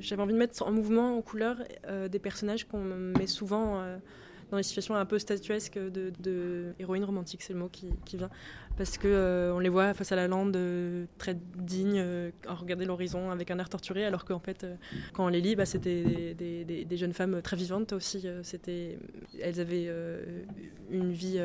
j'avais 0.00 0.20
envie 0.20 0.32
de 0.32 0.38
mettre 0.38 0.66
en 0.66 0.72
mouvement, 0.72 1.16
en 1.16 1.22
couleurs, 1.22 1.58
des 2.10 2.18
personnages 2.18 2.66
qu'on 2.66 2.82
met 2.82 3.28
souvent 3.28 3.80
dans 4.50 4.56
des 4.56 4.64
situations 4.64 4.96
un 4.96 5.06
peu 5.06 5.20
statuesques 5.20 5.78
de, 5.78 6.12
de 6.18 6.74
héroïne 6.80 7.04
romantique, 7.04 7.42
c'est 7.42 7.52
le 7.52 7.60
mot 7.60 7.68
qui 7.68 8.16
vient. 8.16 8.30
Parce 8.80 8.96
qu'on 8.96 9.08
euh, 9.08 9.52
on 9.52 9.58
les 9.58 9.68
voit 9.68 9.92
face 9.92 10.10
à 10.10 10.16
la 10.16 10.26
lande, 10.26 10.56
euh, 10.56 11.04
très 11.18 11.36
dignes, 11.58 11.98
euh, 11.98 12.30
regarder 12.46 12.86
l'horizon 12.86 13.30
avec 13.30 13.50
un 13.50 13.58
air 13.58 13.68
torturé, 13.68 14.06
alors 14.06 14.24
qu'en 14.24 14.38
fait, 14.38 14.66
quand 15.12 15.26
on 15.26 15.28
les 15.28 15.42
lit, 15.42 15.54
bah, 15.54 15.66
c'était 15.66 16.34
des, 16.34 16.96
jeunes 16.96 17.12
femmes 17.12 17.42
très 17.42 17.56
vivantes 17.56 17.92
aussi. 17.92 18.26
c'était, 18.42 18.98
elles 19.38 19.60
avaient 19.60 19.90
une 20.90 21.12
vie 21.12 21.38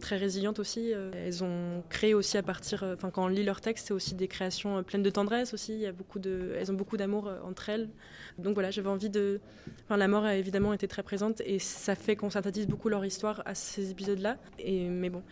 très 0.00 0.18
résiliente 0.18 0.58
aussi. 0.58 0.92
elles 1.14 1.42
ont 1.42 1.82
créé 1.88 2.12
aussi 2.12 2.36
à 2.36 2.42
partir, 2.42 2.84
enfin 2.92 3.10
quand 3.10 3.24
on 3.24 3.28
lit 3.28 3.44
leurs 3.44 3.62
textes, 3.62 3.88
c'est 3.88 3.94
aussi 3.94 4.14
des 4.14 4.28
créations 4.28 4.82
pleines 4.82 5.02
de 5.02 5.10
tendresse 5.10 5.54
aussi. 5.54 5.72
Il 5.72 5.80
y 5.80 5.86
a 5.86 5.92
beaucoup 5.92 6.18
de, 6.18 6.54
elles 6.58 6.70
ont 6.70 6.74
beaucoup 6.74 6.98
d'amour 6.98 7.30
entre 7.44 7.70
elles. 7.70 7.88
Donc 8.38 8.52
voilà, 8.52 8.70
j'avais 8.70 8.90
envie 8.90 9.10
de. 9.10 9.40
Enfin, 9.84 9.96
la 9.96 10.08
mort 10.08 10.24
a 10.24 10.36
évidemment 10.36 10.74
été 10.74 10.88
très 10.88 11.02
présente 11.02 11.40
et 11.46 11.58
ça 11.58 11.94
fait 11.94 12.16
qu'on 12.16 12.30
synthétise 12.30 12.66
beaucoup 12.66 12.90
leur 12.90 13.04
histoire 13.04 13.42
à 13.46 13.54
ces 13.54 13.90
épisodes-là. 13.90 14.36
Et 14.58 14.88
mais 14.88 15.08
bon, 15.08 15.22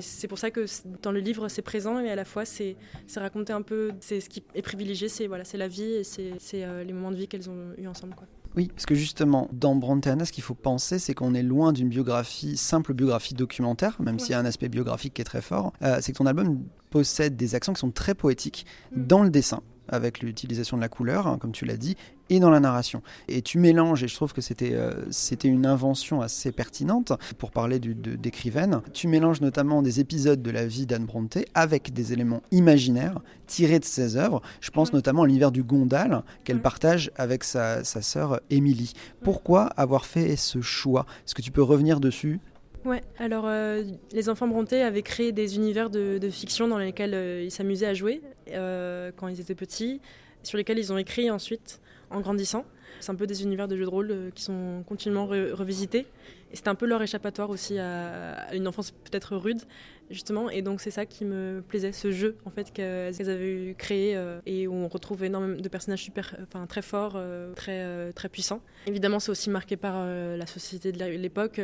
c'est 0.00 0.28
pour 0.28 0.38
ça 0.38 0.45
ça 0.46 0.50
que 0.50 0.66
dans 1.02 1.12
le 1.12 1.20
livre 1.20 1.48
c'est 1.48 1.62
présent 1.62 1.98
et 1.98 2.10
à 2.10 2.16
la 2.16 2.24
fois 2.24 2.44
c'est 2.44 2.76
raconté 3.16 3.52
un 3.52 3.62
peu, 3.62 3.92
c'est 4.00 4.20
ce 4.20 4.28
qui 4.28 4.42
est 4.54 4.62
privilégié, 4.62 5.08
c'est 5.08 5.26
voilà, 5.26 5.44
la 5.54 5.68
vie 5.68 5.84
et 5.84 6.04
c'est 6.04 6.84
les 6.84 6.92
moments 6.92 7.10
de 7.10 7.16
vie 7.16 7.28
qu'elles 7.28 7.48
ont 7.48 7.72
eu 7.78 7.86
ensemble. 7.86 8.14
Quoi. 8.14 8.26
Oui, 8.56 8.68
parce 8.68 8.86
que 8.86 8.94
justement, 8.94 9.48
dans 9.52 9.74
Bronteana, 9.74 10.24
ce 10.24 10.32
qu'il 10.32 10.42
faut 10.42 10.54
penser, 10.54 10.98
c'est 10.98 11.12
qu'on 11.12 11.34
est 11.34 11.42
loin 11.42 11.74
d'une 11.74 11.90
biographie, 11.90 12.56
simple 12.56 12.94
biographie 12.94 13.34
documentaire, 13.34 14.00
même 14.00 14.18
s'il 14.18 14.30
y 14.30 14.34
a 14.34 14.38
un 14.38 14.46
aspect 14.46 14.70
biographique 14.70 15.12
qui 15.12 15.20
est 15.20 15.26
très 15.26 15.42
fort. 15.42 15.74
Euh, 15.82 15.98
c'est 16.00 16.12
que 16.12 16.18
ton 16.18 16.26
album 16.26 16.64
possède 16.88 17.36
des 17.36 17.54
accents 17.54 17.74
qui 17.74 17.80
sont 17.80 17.90
très 17.90 18.14
poétiques 18.14 18.64
mm. 18.92 19.06
dans 19.06 19.22
le 19.22 19.28
dessin 19.28 19.60
avec 19.88 20.20
l'utilisation 20.20 20.76
de 20.76 20.82
la 20.82 20.88
couleur, 20.88 21.26
hein, 21.26 21.38
comme 21.40 21.52
tu 21.52 21.64
l'as 21.64 21.76
dit, 21.76 21.96
et 22.28 22.40
dans 22.40 22.50
la 22.50 22.60
narration. 22.60 23.02
Et 23.28 23.42
tu 23.42 23.58
mélanges, 23.58 24.02
et 24.02 24.08
je 24.08 24.14
trouve 24.14 24.32
que 24.32 24.40
c'était 24.40 24.74
euh, 24.74 25.04
c'était 25.10 25.48
une 25.48 25.66
invention 25.66 26.20
assez 26.20 26.52
pertinente 26.52 27.12
pour 27.38 27.50
parler 27.50 27.78
d'écrivaine, 27.78 28.82
tu 28.92 29.08
mélanges 29.08 29.40
notamment 29.40 29.82
des 29.82 30.00
épisodes 30.00 30.42
de 30.42 30.50
la 30.50 30.66
vie 30.66 30.86
d'Anne 30.86 31.04
Bronte 31.04 31.38
avec 31.54 31.92
des 31.92 32.12
éléments 32.12 32.42
imaginaires 32.50 33.20
tirés 33.46 33.78
de 33.78 33.84
ses 33.84 34.16
œuvres. 34.16 34.42
Je 34.60 34.70
pense 34.70 34.92
notamment 34.92 35.22
à 35.22 35.26
l'univers 35.26 35.52
du 35.52 35.62
Gondal 35.62 36.22
qu'elle 36.44 36.60
partage 36.60 37.10
avec 37.16 37.44
sa, 37.44 37.84
sa 37.84 38.02
sœur 38.02 38.40
Émilie. 38.50 38.92
Pourquoi 39.22 39.66
avoir 39.76 40.06
fait 40.06 40.36
ce 40.36 40.60
choix? 40.60 41.06
Est-ce 41.24 41.34
que 41.34 41.42
tu 41.42 41.52
peux 41.52 41.62
revenir 41.62 42.00
dessus? 42.00 42.40
Ouais, 42.84 43.02
alors 43.18 43.46
euh, 43.46 43.82
les 44.12 44.28
enfants 44.28 44.46
Bronté 44.46 44.82
avaient 44.82 45.02
créé 45.02 45.32
des 45.32 45.56
univers 45.56 45.90
de, 45.90 46.20
fiction 46.30 46.68
dans 46.68 46.78
lesquels 46.78 47.14
euh, 47.14 47.42
ils 47.42 47.50
s'amusaient 47.50 47.86
à 47.86 47.94
jouer 47.94 48.22
euh, 48.52 49.10
quand 49.16 49.26
ils 49.26 49.40
étaient 49.40 49.56
petits, 49.56 50.00
sur 50.44 50.56
lesquels 50.56 50.78
ils 50.78 50.92
ont 50.92 50.98
écrit 50.98 51.30
ensuite 51.30 51.80
en 52.10 52.20
grandissant. 52.20 52.64
C'est 53.00 53.10
un 53.10 53.16
peu 53.16 53.26
des 53.26 53.42
univers 53.42 53.66
de 53.66 53.76
jeux 53.76 53.84
de 53.84 53.90
rôle 53.90 54.30
qui 54.34 54.42
sont 54.42 54.84
continuellement 54.86 55.26
revisités. 55.26 56.06
Et 56.52 56.56
c'était 56.56 56.68
un 56.68 56.76
peu 56.76 56.86
leur 56.86 57.02
échappatoire 57.02 57.50
aussi 57.50 57.78
à, 57.78 58.54
une 58.54 58.66
enfance 58.68 58.92
peut-être 58.92 59.36
rude, 59.36 59.60
justement. 60.08 60.48
Et 60.48 60.62
donc 60.62 60.80
c'est 60.80 60.92
ça 60.92 61.04
qui 61.04 61.24
me 61.24 61.62
plaisait, 61.66 61.92
ce 61.92 62.10
jeu 62.10 62.36
en 62.46 62.50
fait 62.50 62.72
qu'elles 62.72 63.28
avaient 63.28 63.74
créé 63.76 64.18
et 64.46 64.66
où 64.66 64.72
on 64.72 64.88
retrouve 64.88 65.24
énormément 65.24 65.60
de 65.60 65.68
personnages 65.68 66.04
super, 66.04 66.36
enfin 66.42 66.66
très 66.66 66.80
forts, 66.80 67.20
très 67.54 68.12
très 68.12 68.28
puissants. 68.30 68.62
Évidemment, 68.86 69.18
c'est 69.18 69.30
aussi 69.30 69.50
marqué 69.50 69.76
par 69.76 70.06
la 70.06 70.46
société 70.46 70.92
de 70.92 71.04
l'époque 71.04 71.60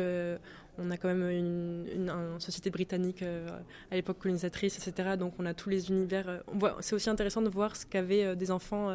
on 0.77 0.89
a 0.89 0.97
quand 0.97 1.07
même 1.07 1.29
une, 1.29 2.11
société 2.39 2.69
britannique 2.69 3.21
euh, 3.21 3.47
à 3.91 3.95
l'époque 3.95 4.17
colonisatrice, 4.19 4.77
etc. 4.77 5.17
Donc 5.17 5.33
on 5.39 5.45
a 5.45 5.53
tous 5.53 5.69
les 5.69 5.89
univers. 5.89 6.27
Euh, 6.27 6.69
c'est 6.81 6.95
aussi 6.95 7.09
intéressant 7.09 7.41
de 7.41 7.49
voir 7.49 7.75
ce 7.75 7.85
qu'avaient 7.85 8.25
euh, 8.25 8.35
des 8.35 8.49
enfants 8.51 8.89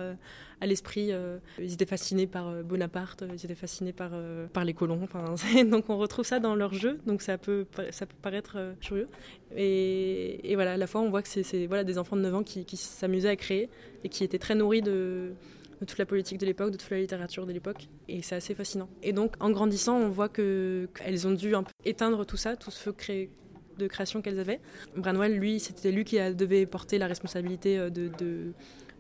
à 0.61 0.67
l'esprit. 0.67 1.13
ils 1.59 1.73
étaient 1.73 1.87
fascinés 1.87 2.27
par 2.27 2.65
Bonaparte, 2.65 3.25
ils 3.33 3.45
étaient 3.45 3.55
fascinés 3.55 3.93
par, 3.93 4.11
par 4.53 4.65
les 4.65 4.75
colons. 4.75 5.09
donc 5.71 5.89
on 5.89 5.97
retrouve 5.97 6.25
ça 6.25 6.41
dans 6.41 6.57
leur 6.57 6.75
jeu. 6.75 6.99
Donc 7.07 7.23
ça 7.23 7.39
peut, 7.39 7.67
ça 7.91 8.07
peut 8.07 8.17
paraître 8.21 8.75
curieux. 8.81 9.09
Et, 9.57 10.53
voilà, 10.55 10.73
à 10.73 10.77
la 10.77 10.87
fois 10.87 11.01
on 11.01 11.11
voit 11.11 11.23
que 11.23 11.29
c'est 11.29 11.67
voilà, 11.67 11.85
des 11.85 11.99
enfants 11.99 12.17
de 12.17 12.23
9 12.23 12.35
ans 12.35 12.43
qui, 12.43 12.65
qui 12.65 12.77
s'amusaient 12.77 13.29
à 13.29 13.37
créer 13.37 13.71
et 14.03 14.09
qui 14.09 14.25
étaient 14.25 14.39
très 14.39 14.55
nourris 14.55 14.83
de 14.83 15.33
de 15.81 15.87
toute 15.87 15.99
la 15.99 16.07
politique 16.07 16.39
de 16.39 16.47
l'époque, 16.47 16.71
de 16.73 16.77
toute 16.77 16.91
la 16.91 16.99
littérature 16.99 17.47
de 17.47 17.53
l'époque. 17.53 17.89
Et 18.09 18.23
c'est 18.23 18.37
assez 18.37 18.55
fascinant. 18.55 18.89
Et 19.03 19.13
donc, 19.13 19.35
en 19.41 19.51
grandissant, 19.51 19.97
on 19.97 20.09
voit 20.09 20.29
qu'elles 20.29 21.27
ont 21.27 21.33
dû 21.33 21.55
un 21.55 21.63
peu 21.63 21.73
éteindre 21.85 22.25
tout 22.27 22.37
ça, 22.37 22.57
tout 22.57 22.71
ce 22.71 22.83
feu 22.83 22.95
de 23.79 23.87
création 23.87 24.23
qu'elles 24.23 24.41
avaient. 24.41 24.61
Branwell, 24.97 25.37
lui, 25.37 25.61
c'était 25.61 25.93
lui 25.93 26.05
qui 26.05 26.19
devait 26.35 26.67
porter 26.67 26.99
la 26.99 27.07
responsabilité 27.07 27.79
euh, 27.79 27.91
de 27.91 28.53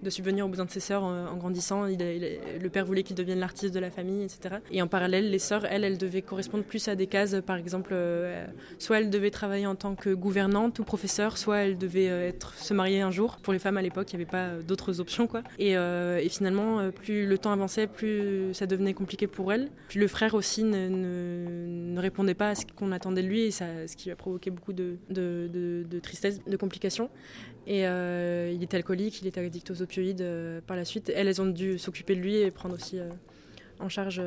de 0.02 0.10
subvenir 0.10 0.46
aux 0.46 0.48
besoins 0.48 0.64
de 0.64 0.70
ses 0.70 0.80
sœurs 0.80 1.02
en, 1.02 1.36
grandissant. 1.36 1.86
Le 1.86 2.68
père 2.68 2.84
voulait 2.84 3.02
qu'il 3.02 3.16
devienne 3.16 3.40
l'artiste 3.40 3.74
de 3.74 3.80
la 3.80 3.90
famille, 3.90 4.22
etc. 4.22 4.56
Et 4.70 4.82
en 4.82 4.86
parallèle, 4.86 5.30
les 5.30 5.38
sœurs, 5.38 5.64
elles, 5.66 5.84
elles 5.84 5.98
devaient 5.98 6.22
correspondre 6.22 6.64
plus 6.64 6.88
à 6.88 6.94
des 6.94 7.06
cases. 7.06 7.36
Par 7.44 7.56
exemple, 7.56 7.90
euh, 7.92 8.46
soit 8.78 8.98
elles 8.98 9.10
devaient 9.10 9.30
travailler 9.30 9.66
en 9.66 9.74
tant 9.74 9.94
que 9.94 10.10
gouvernante 10.10 10.78
ou 10.78 10.84
professeur, 10.84 11.38
soit 11.38 11.58
elles 11.58 11.78
devaient 11.78 12.10
euh, 12.10 12.28
être, 12.28 12.54
se 12.54 12.74
marier 12.74 13.00
un 13.00 13.10
jour. 13.10 13.38
Pour 13.42 13.52
les 13.52 13.58
femmes 13.58 13.76
à 13.76 13.82
l'époque, 13.82 14.12
il 14.12 14.16
n'y 14.16 14.22
avait 14.22 14.30
pas 14.30 14.46
euh, 14.46 14.62
d'autres 14.62 15.00
options. 15.00 15.26
Quoi. 15.26 15.42
Et, 15.58 15.72
et, 15.72 16.28
finalement, 16.28 16.90
plus 16.90 17.26
le 17.26 17.38
temps 17.38 17.52
avançait, 17.52 17.86
plus 17.86 18.52
ça 18.54 18.66
devenait 18.66 18.94
compliqué 18.94 19.26
pour 19.26 19.52
elles. 19.52 19.70
Puis 19.88 19.98
le 19.98 20.08
frère 20.08 20.34
aussi 20.34 20.64
ne, 20.64 21.98
répondait 21.98 22.34
pas 22.34 22.50
à 22.50 22.54
ce 22.54 22.64
qu'on 22.76 22.92
attendait 22.92 23.22
de 23.22 23.28
lui, 23.28 23.42
et 23.42 23.50
ça, 23.50 23.66
ce 23.86 23.96
qui 23.96 24.10
a 24.10 24.16
provoqué 24.16 24.50
beaucoup 24.50 24.72
de, 24.72 24.96
de, 25.10 25.48
de 25.88 25.98
tristesse, 25.98 26.40
de 26.44 26.56
complications. 26.56 27.10
Et 27.66 27.86
euh, 27.86 28.50
il 28.54 28.62
était 28.62 28.78
alcoolique, 28.78 29.20
il 29.20 29.26
était 29.28 29.40
addict 29.40 29.70
aux 29.70 29.82
opioïdes 29.82 30.22
euh, 30.22 30.60
par 30.66 30.76
la 30.76 30.86
suite. 30.86 31.12
Elles, 31.14 31.40
ont 31.40 31.46
dû 31.46 31.78
s'occuper 31.78 32.14
de 32.14 32.20
lui 32.20 32.36
et 32.36 32.50
prendre 32.50 32.74
aussi 32.74 32.98
euh, 32.98 33.10
en 33.78 33.90
charge 33.90 34.22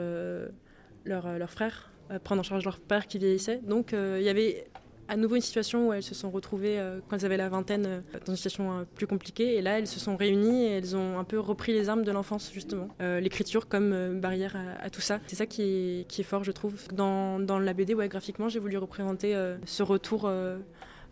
leur, 1.06 1.38
leur, 1.38 1.50
frère, 1.50 1.92
prendre 2.24 2.42
en 2.42 2.44
charge 2.44 2.64
leur 2.64 2.80
père 2.80 3.08
qui 3.08 3.18
vieillissait. 3.18 3.60
Donc 3.64 3.94
il 3.94 4.24
y 4.24 4.30
avait 4.30 4.66
à 5.10 5.18
nouveau 5.18 5.36
une 5.36 5.42
situation 5.42 5.90
où 5.90 5.94
elles 5.94 6.04
se 6.04 6.16
sont 6.16 6.32
retrouvées, 6.32 6.80
quand 7.10 7.18
elles 7.18 7.26
avaient 7.26 7.36
la 7.36 7.50
vingtaine, 7.50 8.02
dans 8.26 8.32
une 8.32 8.38
situation 8.38 8.86
plus 8.96 9.08
compliquée. 9.08 9.56
Et 9.56 9.62
là, 9.62 9.78
elles 9.78 9.88
se 9.88 10.00
sont 10.00 10.16
réunies 10.16 10.68
et 10.68 10.78
elles 10.78 10.96
ont 10.96 11.20
un 11.20 11.26
peu 11.26 11.38
repris 11.38 11.74
les 11.74 11.90
armes 11.90 12.04
de 12.04 12.12
l'enfance, 12.12 12.52
justement. 12.54 12.88
L'écriture 13.02 13.68
comme 13.68 14.22
barrière 14.22 14.56
à, 14.80 14.90
tout 14.90 15.02
ça. 15.02 15.20
C'est 15.28 15.36
ça 15.36 15.46
qui 15.46 15.64
est, 15.64 16.08
qui 16.08 16.22
est, 16.22 16.24
fort, 16.24 16.46
je 16.46 16.54
trouve. 16.54 16.88
Dans, 16.94 17.42
dans 17.42 17.60
la 17.60 17.74
BD, 17.74 17.94
graphiquement, 18.08 18.48
j'ai 18.48 18.60
voulu 18.60 18.78
représenter 18.78 19.36
ce 19.66 19.84
retour 19.84 20.32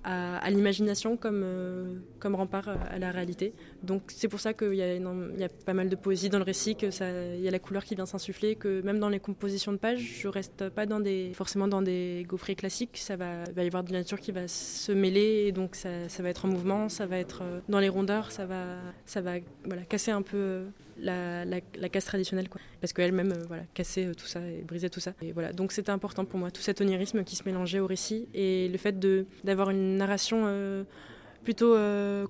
à, 0.04 0.50
l'imagination 0.50 1.18
comme, 1.18 1.42
euh, 1.44 1.96
comme 2.20 2.36
rempart 2.36 2.70
à 2.70 2.98
la 3.00 3.12
réalité. 3.12 3.54
Donc 3.84 4.04
c'est 4.08 4.28
pour 4.28 4.40
ça 4.40 4.54
qu'il 4.54 4.76
y, 4.76 4.82
a 4.82 4.96
y 4.96 5.44
a 5.44 5.50
pas 5.66 5.74
mal 5.74 5.90
de 5.90 5.96
poésie 5.96 6.30
dans 6.30 6.38
le 6.38 6.44
récit, 6.44 6.76
qu'il 6.76 6.90
y 6.90 7.48
a 7.48 7.52
la 7.52 7.60
couleur 7.60 7.84
qui 7.84 7.96
vient 7.96 8.06
s'insuffler, 8.06 8.56
que 8.56 8.82
même 8.82 9.00
dans 9.00 9.10
les 9.10 9.20
compositions 9.20 9.72
de 9.72 9.78
pages, 9.78 10.20
je 10.22 10.28
reste 10.28 10.70
pas 10.70 10.86
dans 10.86 11.00
des, 11.00 11.32
forcément 11.34 11.68
dans 11.68 11.82
des 11.82 12.26
gaufrets 12.28 12.56
classiques, 12.56 12.98
ça 12.98 13.16
va, 13.16 13.44
va 13.56 13.64
y 13.64 13.68
avoir 13.68 13.84
de 13.84 13.92
la 13.92 14.00
nature 14.00 14.20
qui 14.20 14.32
va 14.32 14.48
se 14.48 14.92
mêler, 14.92 15.46
et 15.48 15.52
donc 15.52 15.76
ça, 15.76 16.10
ça 16.10 16.24
va 16.24 16.30
être 16.30 16.46
en 16.46 16.50
mouvement, 16.50 16.90
ça 16.90 17.06
va 17.06 17.18
être 17.18 17.42
euh, 17.44 17.60
dans 17.70 17.80
les 17.80 17.90
rondeurs, 17.90 18.32
ça 18.32 18.46
va, 18.46 18.78
ça 19.06 19.22
va 19.22 19.34
voilà, 19.66 19.84
casser 19.84 20.12
un 20.12 20.22
peu 20.22 20.64
la, 21.02 21.46
la, 21.46 21.90
casse 21.90 22.06
traditionnelle, 22.06 22.50
quoi. 22.50 22.62
parce 22.82 22.94
qu'elle-même 22.94 23.32
euh, 23.32 23.46
voilà, 23.48 23.64
cassait 23.74 24.06
euh, 24.06 24.14
tout 24.14 24.26
ça 24.26 24.40
et 24.42 24.62
brisait 24.62 24.90
tout 24.90 25.00
ça. 25.00 25.14
Et 25.22 25.32
voilà. 25.32 25.54
Donc 25.54 25.72
c'était 25.72 25.92
important 25.92 26.26
pour 26.26 26.40
moi, 26.40 26.52
tout 26.52 26.62
cet 26.62 26.82
onirisme 26.82 27.24
qui 27.24 27.36
se 27.36 27.44
mélangeait 27.46 27.80
au 27.80 27.88
récit 27.88 28.28
et 28.34 28.68
le 28.70 28.78
fait 28.78 28.98
d'avoir 29.44 29.70
une 29.70 29.98
narration 29.98 30.44
euh, 30.46 30.84
plutôt 31.44 31.76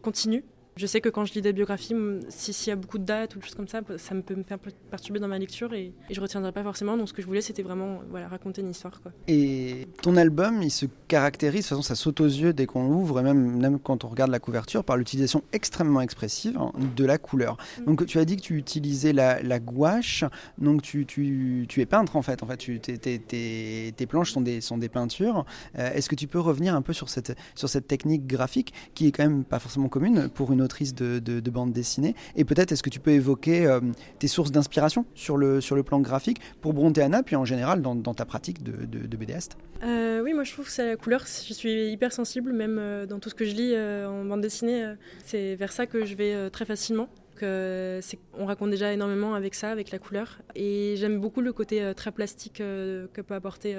continue 0.01 0.43
je 0.79 0.85
sais 0.85 1.01
que 1.01 1.09
quand 1.09 1.25
je 1.25 1.33
lis 1.33 1.41
des 1.41 1.51
biographies, 1.51 1.93
s'il 2.29 2.67
y 2.67 2.71
a 2.71 2.77
beaucoup 2.77 2.99
de 2.99 3.03
dates 3.03 3.35
ou 3.35 3.39
des 3.39 3.45
choses 3.45 3.55
comme 3.55 3.67
ça, 3.67 3.81
ça 3.97 4.15
me 4.15 4.21
peut 4.21 4.35
me 4.35 4.43
faire 4.43 4.57
perturber 4.89 5.19
dans 5.19 5.27
ma 5.27 5.37
lecture 5.37 5.73
et, 5.73 5.91
je 6.09 6.15
je 6.19 6.21
retiendrai 6.21 6.51
pas 6.51 6.63
forcément. 6.63 6.97
Donc 6.97 7.07
ce 7.07 7.13
que 7.13 7.21
je 7.21 7.27
voulais, 7.27 7.41
c'était 7.41 7.63
vraiment 7.63 8.01
voilà, 8.09 8.27
raconter 8.27 8.61
une 8.61 8.69
histoire. 8.69 9.01
Quoi. 9.01 9.13
Et 9.27 9.87
ton 10.01 10.17
album, 10.17 10.61
il 10.61 10.69
se 10.69 10.85
caractérise, 11.07 11.63
de 11.63 11.69
toute 11.69 11.77
façon, 11.77 11.81
ça 11.81 11.95
saute 11.95 12.19
aux 12.19 12.25
yeux 12.25 12.51
dès 12.51 12.65
qu'on 12.65 12.89
l'ouvre, 12.89 13.19
et 13.19 13.23
même, 13.23 13.57
même 13.57 13.79
quand 13.79 14.03
on 14.03 14.09
regarde 14.09 14.31
la 14.31 14.39
couverture, 14.39 14.83
par 14.83 14.97
l'utilisation 14.97 15.43
extrêmement 15.53 16.01
expressive 16.01 16.57
hein, 16.57 16.71
de 16.95 17.05
la 17.05 17.17
couleur. 17.17 17.57
Mm. 17.79 17.85
Donc 17.85 18.05
tu 18.05 18.19
as 18.19 18.25
dit 18.25 18.35
que 18.35 18.41
tu 18.41 18.57
utilisais 18.57 19.13
la, 19.13 19.59
gouache, 19.59 20.23
donc 20.57 20.81
tu, 20.81 21.05
tu, 21.05 21.65
tu, 21.67 21.81
es 21.81 21.85
peintre 21.85 22.15
en 22.15 22.21
fait. 22.21 22.43
En 22.43 22.47
fait, 22.47 22.57
tu, 22.57 22.79
tes, 22.79 24.05
planches 24.07 24.31
sont 24.31 24.41
des, 24.41 24.61
sont 24.61 24.77
des 24.77 24.89
peintures. 24.89 25.45
Euh, 25.77 25.91
est-ce 25.93 26.09
que 26.09 26.15
tu 26.15 26.27
peux 26.27 26.39
revenir 26.39 26.75
un 26.75 26.81
peu 26.81 26.93
sur 26.93 27.09
cette, 27.09 27.35
sur 27.55 27.69
cette 27.69 27.87
technique 27.87 28.27
graphique 28.27 28.73
qui 28.93 29.07
est 29.07 29.11
quand 29.11 29.23
même 29.23 29.43
pas 29.43 29.59
forcément 29.59 29.87
commune 29.87 30.29
pour 30.29 30.51
une 30.51 30.61
autre 30.61 30.68
de, 30.69 31.49
bande 31.49 31.73
dessinée. 31.73 32.15
Et 32.35 32.45
peut-être, 32.45 32.71
est-ce 32.71 32.83
que 32.83 32.89
tu 32.89 32.99
peux 32.99 33.11
évoquer 33.11 33.65
euh, 33.65 33.79
tes 34.19 34.27
sources 34.27 34.51
d'inspiration 34.51 35.05
sur 35.15 35.37
le, 35.37 35.61
sur 35.61 35.75
le 35.75 35.83
plan 35.83 35.99
graphique 35.99 36.39
pour 36.61 36.73
Bronteana, 36.73 37.23
puis 37.23 37.35
en 37.35 37.45
général 37.45 37.81
dans, 37.81 37.95
ta 38.13 38.25
pratique 38.25 38.63
de, 38.63 38.85
de, 38.85 39.17
BDiste 39.17 39.57
euh, 39.83 40.21
Oui, 40.21 40.33
moi 40.33 40.43
je 40.43 40.53
trouve 40.53 40.65
que 40.65 40.71
c'est 40.71 40.85
la 40.85 40.95
couleur. 40.95 41.21
Je 41.21 41.53
suis 41.53 41.91
hyper 41.91 42.13
sensible, 42.13 42.53
même 42.53 42.77
euh, 42.79 43.05
dans 43.05 43.19
tout 43.19 43.29
ce 43.29 43.35
que 43.35 43.45
je 43.45 43.55
lis 43.55 43.75
en 43.77 44.25
bande 44.25 44.41
dessinée. 44.41 44.93
c'est 45.25 45.55
vers 45.55 45.71
ça 45.71 45.85
que 45.85 46.05
je 46.05 46.15
vais 46.15 46.49
très 46.49 46.65
facilement. 46.65 47.09
on 47.41 48.45
raconte 48.45 48.69
déjà 48.69 48.93
énormément 48.93 49.33
avec 49.33 49.55
ça, 49.55 49.71
avec 49.71 49.91
la 49.91 49.99
couleur. 49.99 50.39
Et 50.55 50.95
j'aime 50.97 51.19
beaucoup 51.19 51.41
le 51.41 51.53
côté 51.53 51.93
très 51.95 52.11
plastique 52.11 52.57
que 52.57 53.21
peut 53.21 53.35
apporter 53.35 53.75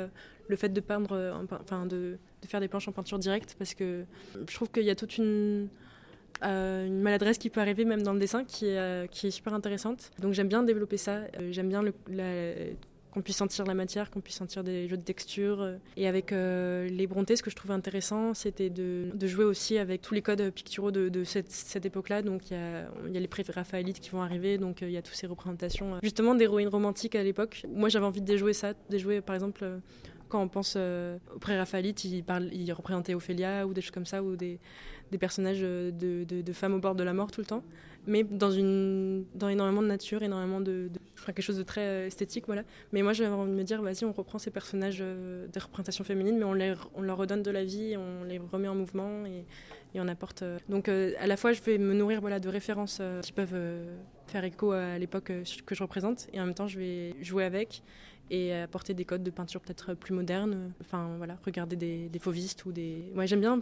le 0.48 0.56
fait 0.56 0.70
de 0.70 0.80
peindre, 0.80 1.46
enfin 1.60 1.86
de, 1.86 2.18
de, 2.42 2.46
faire 2.48 2.60
des 2.60 2.68
planches 2.68 2.88
en 2.88 2.92
peinture 2.92 3.18
directe, 3.18 3.54
parce 3.58 3.74
que 3.74 4.04
je 4.48 4.54
trouve 4.54 4.70
qu'il 4.70 4.84
y 4.84 4.90
a 4.90 4.96
toute 4.96 5.18
une, 5.18 5.68
euh, 6.42 6.86
une 6.86 7.00
maladresse 7.00 7.38
qui 7.38 7.50
peut 7.50 7.60
arriver 7.60 7.84
même 7.84 8.02
dans 8.02 8.12
le 8.12 8.18
dessin 8.18 8.44
qui 8.44 8.66
est, 8.66 8.78
euh, 8.78 9.06
super 9.12 9.54
intéressante. 9.54 10.10
Donc 10.20 10.32
j'aime 10.32 10.48
bien 10.48 10.62
développer 10.62 10.96
ça. 10.96 11.22
Euh, 11.38 11.50
j'aime 11.50 11.68
bien 11.68 11.84
qu'on 13.12 13.22
puisse 13.22 13.36
sentir 13.36 13.64
la 13.64 13.74
matière, 13.74 14.10
qu'on 14.10 14.20
puisse 14.20 14.36
sentir 14.36 14.62
des 14.62 14.88
jeux 14.88 14.96
de 14.96 15.02
texture. 15.02 15.68
Et 15.96 16.06
avec 16.06 16.30
les 16.30 17.06
Brontés, 17.08 17.34
ce 17.34 17.42
que 17.42 17.50
je 17.50 17.56
trouvais 17.56 17.74
intéressant, 17.74 18.34
c'était 18.34 18.70
de, 18.70 19.10
jouer 19.26 19.44
aussi 19.44 19.78
avec 19.78 20.00
tous 20.00 20.14
les 20.14 20.22
codes 20.22 20.50
picturaux 20.50 20.92
de, 20.92 21.24
cette, 21.24 21.84
époque-là. 21.84 22.22
Donc 22.22 22.50
il 22.50 22.54
y 22.54 22.56
a, 22.56 22.88
y 23.12 23.16
a 23.16 23.20
les 23.20 23.28
pré-raphaélites 23.28 23.98
qui 23.98 24.10
vont 24.10 24.22
arriver, 24.22 24.58
donc 24.58 24.82
il 24.82 24.92
y 24.92 24.96
a 24.96 25.02
toutes 25.02 25.16
ces 25.16 25.26
représentations 25.26 25.98
justement 26.02 26.36
d'héroïnes 26.36 26.68
romantiques 26.68 27.16
à 27.16 27.24
l'époque. 27.24 27.64
Moi 27.68 27.88
j'avais 27.88 28.06
envie 28.06 28.20
de 28.20 28.26
déjouer 28.26 28.52
ça, 28.52 28.74
de 28.88 28.98
jouer 28.98 29.20
par 29.20 29.34
exemple 29.34 29.66
Quand 30.30 30.42
on 30.42 30.48
pense 30.48 30.76
au 30.76 31.38
pré-Raphaëlite, 31.38 32.04
il, 32.04 32.24
parle, 32.24 32.48
il 32.52 32.72
représentait 32.72 33.14
Ophélia 33.14 33.66
ou 33.66 33.74
des 33.74 33.82
choses 33.82 33.90
comme 33.90 34.06
ça, 34.06 34.22
ou 34.22 34.36
des, 34.36 34.58
des 35.10 35.18
personnages 35.18 35.60
de, 35.60 35.92
de, 36.24 36.52
femmes 36.52 36.74
au 36.74 36.78
bord 36.78 36.94
de 36.94 37.02
la 37.02 37.12
mort 37.12 37.30
tout 37.30 37.40
le 37.40 37.46
temps, 37.46 37.62
mais 38.06 38.24
dans, 38.24 38.50
une, 38.50 39.24
dans 39.34 39.48
énormément 39.48 39.82
de 39.82 39.88
nature, 39.88 40.22
énormément 40.22 40.60
de, 40.60 40.90
quelque 41.26 41.42
chose 41.42 41.58
de 41.58 41.62
très 41.62 42.06
esthétique, 42.06 42.46
voilà. 42.46 42.62
Mais 42.92 43.02
moi, 43.02 43.12
j'avais 43.12 43.34
envie 43.34 43.50
de 43.50 43.56
me 43.56 43.64
dire, 43.64 43.82
vas-y, 43.82 44.04
on 44.04 44.12
reprend 44.12 44.38
ces 44.38 44.50
personnages 44.50 45.00
de 45.00 45.60
représentation 45.60 46.04
féminine, 46.04 46.38
mais 46.38 46.44
on, 46.44 46.54
leur 47.02 47.16
redonne 47.16 47.42
de 47.42 47.50
la 47.50 47.64
vie, 47.64 47.96
on 47.96 48.24
les 48.24 48.38
remet 48.38 48.68
en 48.68 48.74
mouvement 48.74 49.26
et, 49.26 49.44
on 49.96 50.06
apporte. 50.06 50.44
Donc, 50.68 50.88
à 50.88 51.26
la 51.26 51.36
fois, 51.36 51.52
je 51.52 51.60
vais 51.60 51.76
me 51.76 51.92
nourrir 51.92 52.20
voilà, 52.20 52.38
de 52.38 52.48
références 52.48 53.02
qui 53.22 53.32
peuvent 53.32 53.54
faire 54.30 54.44
écho 54.44 54.72
à 54.72 54.96
l'époque 54.98 55.30
euh, 55.30 55.44
que 55.66 55.74
je 55.74 55.82
représente 55.82 56.28
et 56.32 56.40
en 56.40 56.46
même 56.46 56.54
temps 56.54 56.68
je 56.68 56.78
vais 56.78 57.14
jouer 57.20 57.44
avec 57.44 57.82
et 58.30 58.54
apporter 58.54 58.94
des 58.94 59.04
codes 59.04 59.22
de 59.22 59.30
peinture 59.30 59.60
peut-être 59.60 59.94
plus 59.94 60.14
modernes. 60.14 60.72
Enfin 60.80 61.14
voilà, 61.18 61.36
regarder 61.44 61.76
des, 61.76 62.08
des 62.08 62.18
fauvistes 62.18 62.64
ou 62.64 62.72
des. 62.72 63.12
Ouais, 63.14 63.26
j'aime 63.26 63.40
bien 63.40 63.60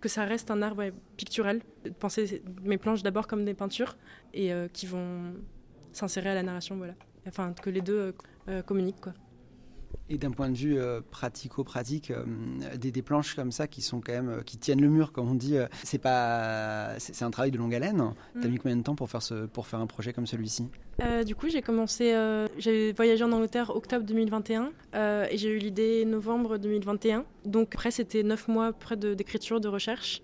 que 0.00 0.08
ça 0.08 0.24
reste 0.24 0.50
un 0.50 0.60
art 0.60 0.76
pictural, 1.16 1.62
penser 1.98 2.42
mes 2.62 2.76
planches 2.76 3.02
d'abord 3.02 3.26
comme 3.26 3.44
des 3.44 3.54
peintures 3.54 3.96
et 4.34 4.52
euh, 4.52 4.68
qui 4.68 4.86
vont 4.86 5.32
s'insérer 5.92 6.28
à 6.28 6.34
la 6.34 6.42
narration, 6.42 6.76
voilà. 6.76 6.94
Enfin 7.26 7.54
que 7.54 7.70
les 7.70 7.80
deux 7.80 8.14
euh, 8.48 8.62
communiquent 8.62 9.00
quoi. 9.00 9.14
Et 10.10 10.18
d'un 10.18 10.30
point 10.30 10.50
de 10.50 10.56
vue 10.56 10.78
euh, 10.78 11.00
pratico-pratique, 11.10 12.10
euh, 12.10 12.24
des, 12.76 12.92
des, 12.92 13.02
planches 13.02 13.34
comme 13.34 13.52
ça 13.52 13.66
qui 13.66 13.80
sont 13.80 14.00
quand 14.00 14.12
même 14.12 14.28
euh, 14.28 14.42
qui 14.42 14.58
tiennent 14.58 14.82
le 14.82 14.88
mur, 14.88 15.12
comme 15.12 15.30
on 15.30 15.34
dit, 15.34 15.56
c'est 15.82 15.98
pas 15.98 16.98
c'est 16.98 17.22
un 17.22 17.30
travail 17.30 17.50
de 17.50 17.58
longue 17.58 17.74
haleine. 17.74 18.12
tu 18.34 18.40
T'as 18.40 18.48
mis 18.48 18.58
combien 18.58 18.76
de 18.76 18.82
temps 18.82 18.94
pour 18.94 19.08
faire 19.08 19.22
ce 19.22 19.46
pour 19.46 19.66
faire 19.66 19.80
un 19.80 19.86
projet 19.86 20.12
comme 20.12 20.26
celui-ci? 20.26 20.68
Du 21.26 21.34
coup, 21.34 21.48
j'ai 21.48 21.62
commencé, 21.62 22.14
j'ai 22.58 22.92
voyagé 22.92 23.24
en 23.24 23.32
Angleterre 23.32 23.74
octobre 23.74 24.04
2021 24.04 24.70
et 25.30 25.36
j'ai 25.36 25.48
eu 25.48 25.58
l'idée 25.58 26.04
novembre 26.04 26.58
2021. 26.58 27.24
Donc 27.44 27.74
après, 27.74 27.90
c'était 27.90 28.22
neuf 28.22 28.46
mois 28.48 28.72
près 28.72 28.96
d'écriture, 28.96 29.60
de, 29.60 29.68
recherche 29.68 30.22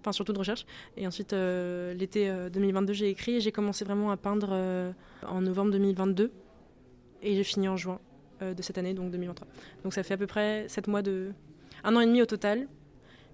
enfin 0.00 0.12
surtout 0.12 0.32
de 0.32 0.38
recherche. 0.38 0.66
Et 0.96 1.06
ensuite, 1.06 1.32
l'été 1.32 2.32
2022, 2.52 2.92
j'ai 2.92 3.08
écrit 3.10 3.36
et 3.36 3.40
j'ai 3.40 3.52
commencé 3.52 3.84
vraiment 3.84 4.10
à 4.10 4.16
peindre 4.16 4.92
en 5.26 5.40
novembre 5.42 5.72
2022 5.72 6.32
et 7.22 7.36
j'ai 7.36 7.44
fini 7.44 7.68
en 7.68 7.76
juin. 7.76 8.00
Euh, 8.42 8.54
de 8.54 8.62
cette 8.62 8.78
année, 8.78 8.94
donc 8.94 9.10
2023. 9.10 9.46
Donc 9.84 9.92
ça 9.92 10.02
fait 10.02 10.14
à 10.14 10.16
peu 10.16 10.26
près 10.26 10.64
7 10.66 10.86
mois 10.86 11.02
de... 11.02 11.32
un 11.84 11.94
an 11.94 12.00
et 12.00 12.06
demi 12.06 12.22
au 12.22 12.26
total, 12.26 12.68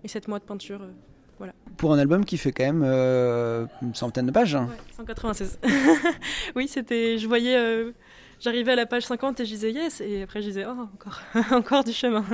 et 0.02 0.08
7 0.08 0.26
mois 0.26 0.40
de 0.40 0.44
peinture. 0.44 0.82
Euh, 0.82 0.90
voilà. 1.38 1.52
Pour 1.76 1.92
un 1.92 1.98
album 1.98 2.24
qui 2.24 2.36
fait 2.36 2.50
quand 2.50 2.64
même 2.64 2.82
euh, 2.84 3.66
une 3.82 3.94
centaine 3.94 4.26
de 4.26 4.32
pages. 4.32 4.54
Ouais, 4.54 4.66
196. 4.96 5.60
oui, 6.56 6.66
c'était. 6.66 7.18
Je 7.18 7.28
voyais. 7.28 7.92
J'arrivais 8.40 8.72
à 8.72 8.76
la 8.76 8.86
page 8.86 9.04
50 9.06 9.38
et 9.40 9.44
je 9.44 9.50
disais 9.50 9.70
yes, 9.70 10.00
et 10.00 10.22
après 10.22 10.42
je 10.42 10.48
disais 10.48 10.64
oh, 10.66 10.88
encore, 10.94 11.20
encore 11.52 11.84
du 11.84 11.92
chemin. 11.92 12.24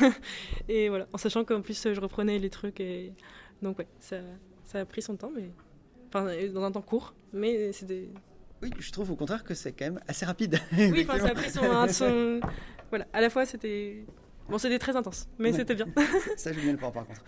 et 0.68 0.88
voilà, 0.88 1.08
en 1.12 1.18
sachant 1.18 1.44
qu'en 1.44 1.62
plus 1.62 1.82
je 1.92 2.00
reprenais 2.00 2.38
les 2.38 2.48
trucs. 2.48 2.78
Et... 2.80 3.12
Donc 3.60 3.78
ouais, 3.80 3.88
ça, 3.98 4.16
ça 4.64 4.78
a 4.78 4.84
pris 4.84 5.02
son 5.02 5.16
temps, 5.16 5.32
mais. 5.34 5.50
Enfin, 6.08 6.28
dans 6.52 6.62
un 6.62 6.70
temps 6.70 6.82
court, 6.82 7.12
mais 7.32 7.72
c'était 7.72 8.08
oui, 8.62 8.70
je 8.78 8.92
trouve 8.92 9.10
au 9.10 9.16
contraire 9.16 9.44
que 9.44 9.54
c'est 9.54 9.72
quand 9.72 9.86
même 9.86 10.00
assez 10.08 10.26
rapide. 10.26 10.58
Oui, 10.72 11.06
enfin, 11.08 11.18
ça 11.18 11.28
a 11.28 11.34
pris 11.34 11.50
son, 11.50 12.40
Voilà, 12.90 13.06
à 13.12 13.20
la 13.20 13.30
fois 13.30 13.46
c'était. 13.46 14.04
Bon, 14.48 14.58
c'était 14.58 14.80
très 14.80 14.96
intense, 14.96 15.28
mais 15.38 15.52
c'était 15.52 15.76
bien. 15.76 15.86
ça, 16.36 16.52
je 16.52 16.58
bien 16.58 16.72
le 16.72 16.78
voir 16.78 16.90
par 16.90 17.06
contre. 17.06 17.22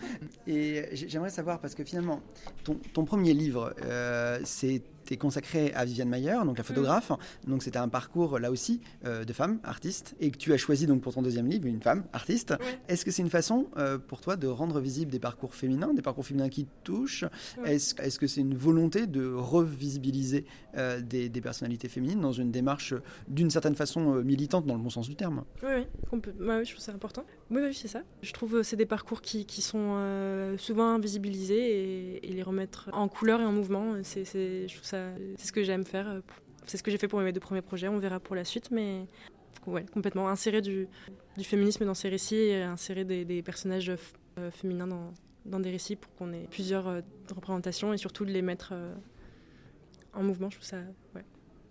Et 0.49 0.89
j'aimerais 0.93 1.31
savoir, 1.31 1.61
parce 1.61 1.77
que 1.77 1.85
finalement, 1.85 2.21
ton, 2.65 2.75
ton 2.93 3.05
premier 3.05 3.33
livre, 3.33 3.73
euh, 3.85 4.41
c'est 4.43 4.83
consacré 5.16 5.73
à 5.75 5.85
Viviane 5.85 6.09
Mayer, 6.09 6.38
donc 6.45 6.59
la 6.59 6.64
photographe. 6.64 7.11
Mm. 7.11 7.50
Donc 7.50 7.62
c'était 7.62 7.78
un 7.78 7.88
parcours 7.88 8.38
là 8.38 8.50
aussi 8.50 8.81
euh, 9.04 9.25
de 9.25 9.33
femme 9.33 9.59
artiste 9.64 10.14
et 10.21 10.31
que 10.31 10.37
tu 10.37 10.52
as 10.52 10.57
choisi 10.57 10.87
donc 10.87 11.02
pour 11.02 11.14
ton 11.14 11.23
deuxième 11.23 11.47
livre 11.47 11.66
une 11.66 11.83
femme 11.83 12.04
artiste. 12.12 12.54
Est-ce 12.88 13.04
que 13.04 13.11
c'est 13.11 13.23
une 13.23 13.31
façon 13.31 13.66
euh, 13.76 13.99
pour 13.99 14.21
toi 14.21 14.37
de 14.37 14.47
rendre 14.47 14.81
visible 14.81 15.11
des 15.11 15.19
parcours 15.19 15.54
féminins, 15.54 15.95
des 15.95 16.02
parcours 16.02 16.25
féminins 16.26 16.49
qui 16.49 16.66
touchent? 16.85 17.25
Est-ce 17.64 17.95
est 18.00 18.09
-ce 18.09 18.19
que 18.19 18.26
c'est 18.26 18.40
une 18.40 18.54
volonté 18.54 19.07
de 19.07 19.33
revisibiliser 19.33 20.45
euh, 20.76 21.00
des, 21.00 21.28
des, 21.28 21.40
personnalités 21.40 21.88
féminines 21.88 22.21
dans 22.21 22.33
une 22.33 22.50
démarche 22.50 22.95
d'une 23.28 23.50
certaine 23.50 23.75
façon 23.75 24.23
militante 24.23 24.66
dans 24.66 24.75
le 24.75 24.83
bon 24.83 24.90
sens 24.90 25.09
du 25.09 25.16
terme? 25.16 25.45
Oui, 25.62 25.87
oui, 26.12 26.21
oui 26.40 26.64
je 26.64 26.71
trouve 26.73 26.85
ça 26.85 26.92
important. 26.92 27.25
Oui, 27.52 27.61
oui 27.62 27.75
c'est 27.75 27.88
ça. 27.88 28.02
Je 28.23 28.32
trouve 28.32 28.52
que 28.52 28.62
c'est 28.62 28.76
des 28.76 28.87
parcours 28.87 29.21
qui, 29.21 29.44
qui 29.44 29.61
sont 29.61 30.56
souvent 30.59 30.94
invisibilisés 30.94 32.16
et, 32.26 32.32
les 32.32 32.42
remettre 32.42 32.88
en 32.92 33.09
couleur 33.09 33.40
et 33.40 33.44
en 33.44 33.52
mouvement. 33.52 34.02
Ça 34.02 34.25
c'est 34.25 34.66
ce 34.68 35.52
que 35.52 35.62
j'aime 35.62 35.85
faire. 35.85 36.09
Euh, 36.09 36.21
c'est 36.66 36.76
ce 36.76 36.82
que 36.82 36.90
j'ai 36.90 36.99
fait 36.99 37.09
pour 37.09 37.21
mes 37.21 37.32
deux 37.32 37.40
premiers 37.40 37.62
projets. 37.62 37.88
On 37.88 37.99
verra 37.99 38.21
pour 38.21 38.35
la 38.37 38.44
suite, 38.44 38.71
mais 38.71 39.06
ouais, 39.66 39.85
complètement 39.92 40.29
insérer 40.29 40.62
du, 40.62 40.88
du 41.37 41.44
féminisme 41.44 41.85
dans 41.85 41.94
ces 41.94 42.09
récits 42.09 42.37
et 42.37 42.62
insérer 42.62 43.05
des, 43.05 43.42
personnages 43.42 43.90
euh, 44.38 44.50
féminins 44.50 44.87
dans, 44.87 45.12
dans, 45.44 45.61
des 45.61 45.70
récits 45.70 45.96
pour 45.96 46.12
qu'on 46.14 46.33
ait 46.33 46.46
plusieurs 46.50 46.88
euh, 46.88 47.00
représentations 47.35 47.92
et 47.92 47.98
surtout 47.98 48.24
de 48.24 48.31
les 48.31 48.42
mettre 48.42 48.72
en 50.14 50.22
mouvement. 50.22 50.50
Je 50.50 50.57
trouve 50.57 50.68
ça 50.68 50.79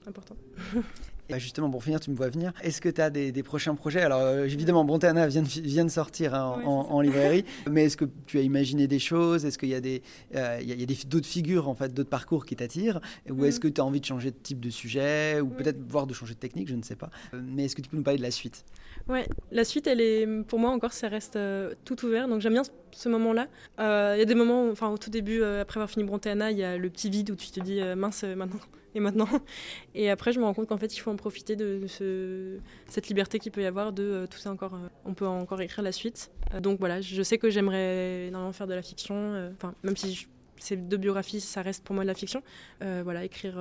important. 0.05 0.35
Bah, 1.31 1.37
justement, 1.37 1.69
pour 1.69 1.83
finir, 1.83 1.99
tu 1.99 2.11
me 2.11 2.15
vois 2.15 2.29
venir. 2.29 2.51
Est-ce 2.61 2.81
que 2.81 2.89
tu 2.89 3.01
as 3.01 3.09
des, 3.09 3.43
prochains 3.43 3.75
projets? 3.75 4.01
Alors, 4.01 4.19
euh, 4.19 4.45
évidemment, 4.45 4.83
Brontana 4.83 5.27
vient 5.27 5.41
de, 5.41 5.47
vient 5.47 5.85
de 5.85 5.89
sortir 5.89 6.35
hein, 6.35 6.61
en, 6.65 7.01
librairie, 7.01 7.45
mais 7.69 7.85
est-ce 7.85 7.97
que 7.97 8.05
tu 8.27 8.37
as 8.37 8.41
imaginé 8.41 8.87
des 8.87 8.99
choses? 8.99 9.45
Est-ce 9.45 9.57
qu'il 9.57 9.69
y 9.69 9.75
a 9.75 9.81
des, 9.81 10.03
euh, 10.35 10.59
il 10.61 10.67
y 10.69 10.83
a, 10.83 11.05
d'autres 11.07 11.27
figures, 11.27 11.69
en 11.69 11.75
fait, 11.75 11.93
d'autres 11.93 12.09
parcours 12.09 12.45
qui 12.45 12.55
t'attirent? 12.55 12.99
Ou 13.29 13.45
est-ce 13.45 13.57
mm. 13.57 13.61
que 13.61 13.67
tu 13.69 13.81
as 13.81 13.85
envie 13.85 14.01
de 14.01 14.05
changer 14.05 14.31
de 14.31 14.35
type 14.35 14.59
de 14.59 14.69
sujet? 14.69 15.39
Ou 15.39 15.47
peut-être 15.47 15.79
voir 15.87 16.05
de 16.05 16.13
changer 16.13 16.33
de 16.33 16.39
technique 16.39 16.67
Je 16.67 16.75
ne 16.75 16.83
sais 16.83 16.95
pas. 16.95 17.09
Euh, 17.33 17.41
mais 17.43 17.65
est-ce 17.65 17.75
que 17.75 17.81
tu 17.81 17.89
peux 17.89 17.97
nous 17.97 18.03
parler 18.03 18.17
de 18.17 18.23
la 18.23 18.31
suite? 18.31 18.65
Ouais, 19.07 19.27
la 19.51 19.63
suite, 19.63 19.87
elle 19.87 20.01
est, 20.01 20.27
pour 20.43 20.59
moi 20.59 20.71
encore, 20.71 20.93
ça 20.93 21.07
reste 21.07 21.39
tout 21.85 22.05
ouvert. 22.05 22.27
Donc 22.27 22.41
j'aime 22.41 22.53
bien 22.53 22.63
ce 22.91 23.09
moment-là. 23.09 23.47
Il 23.79 24.19
y 24.19 24.21
a 24.21 24.25
des 24.25 24.35
moments, 24.35 24.69
enfin 24.69 24.89
au 24.89 24.97
tout 24.97 25.09
début, 25.09 25.43
après 25.43 25.79
avoir 25.79 25.89
fini 25.89 26.03
Brontana, 26.03 26.51
il 26.51 26.57
y 26.57 26.63
a 26.63 26.77
le 26.77 26.89
petit 26.89 27.09
vide 27.09 27.31
où 27.31 27.35
tu 27.35 27.49
te 27.49 27.59
dis 27.61 27.81
mince, 27.95 28.23
maintenant 28.23 28.59
et 28.95 28.99
maintenant. 28.99 29.27
Et 29.95 30.09
après, 30.09 30.31
je 30.31 30.39
me 30.39 30.45
rends 30.45 30.53
compte 30.53 30.67
qu'en 30.67 30.77
fait, 30.77 30.95
il 30.95 30.99
faut 30.99 31.11
en 31.11 31.15
profiter 31.15 31.55
de, 31.55 31.85
ce, 31.87 32.57
cette 32.87 33.07
liberté 33.07 33.39
qu'il 33.39 33.51
peut 33.51 33.61
y 33.61 33.65
avoir 33.65 33.93
de 33.93 34.03
euh, 34.03 34.27
tout 34.27 34.37
ça 34.37 34.51
encore. 34.51 34.75
Euh, 34.75 34.87
on 35.05 35.13
peut 35.13 35.27
encore 35.27 35.61
écrire 35.61 35.83
la 35.83 35.91
suite. 35.91 36.31
Euh, 36.53 36.59
donc 36.59 36.79
voilà, 36.79 37.01
je 37.01 37.23
sais 37.23 37.37
que 37.37 37.49
j'aimerais 37.49 38.27
énormément 38.27 38.53
faire 38.53 38.67
de 38.67 38.73
la 38.73 38.81
fiction. 38.81 39.51
Enfin, 39.55 39.73
même 39.83 39.97
si 39.97 40.27
ces 40.57 40.75
deux 40.75 40.97
biographies, 40.97 41.41
ça 41.41 41.61
reste 41.61 41.83
pour 41.83 41.95
moi 41.95 42.03
de 42.03 42.07
la 42.07 42.15
fiction. 42.15 42.43
voilà, 42.81 43.23
écrire. 43.23 43.59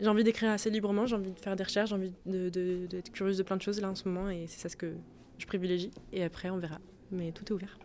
j'ai 0.00 0.08
envie 0.08 0.24
d'écrire 0.24 0.50
assez 0.50 0.70
librement, 0.70 1.06
j'ai 1.06 1.16
envie 1.16 1.30
de 1.30 1.38
faire 1.38 1.54
des 1.54 1.64
recherches, 1.64 1.90
j'ai 1.90 1.94
envie 1.94 2.12
d'être 2.26 3.12
curieuse 3.12 3.38
de 3.38 3.42
plein 3.44 3.56
de 3.56 3.62
choses 3.62 3.80
là 3.80 3.90
en 3.90 3.94
ce 3.94 4.08
moment, 4.08 4.28
et 4.28 4.46
c'est 4.48 4.60
ça 4.60 4.68
ce 4.68 4.76
que 4.76 4.94
je 5.38 5.46
privilégie. 5.46 5.90
Et 6.12 6.24
après, 6.24 6.50
on 6.50 6.58
verra. 6.58 6.78
Mais 7.12 7.30
tout 7.30 7.44
est 7.44 7.52
ouvert. 7.52 7.78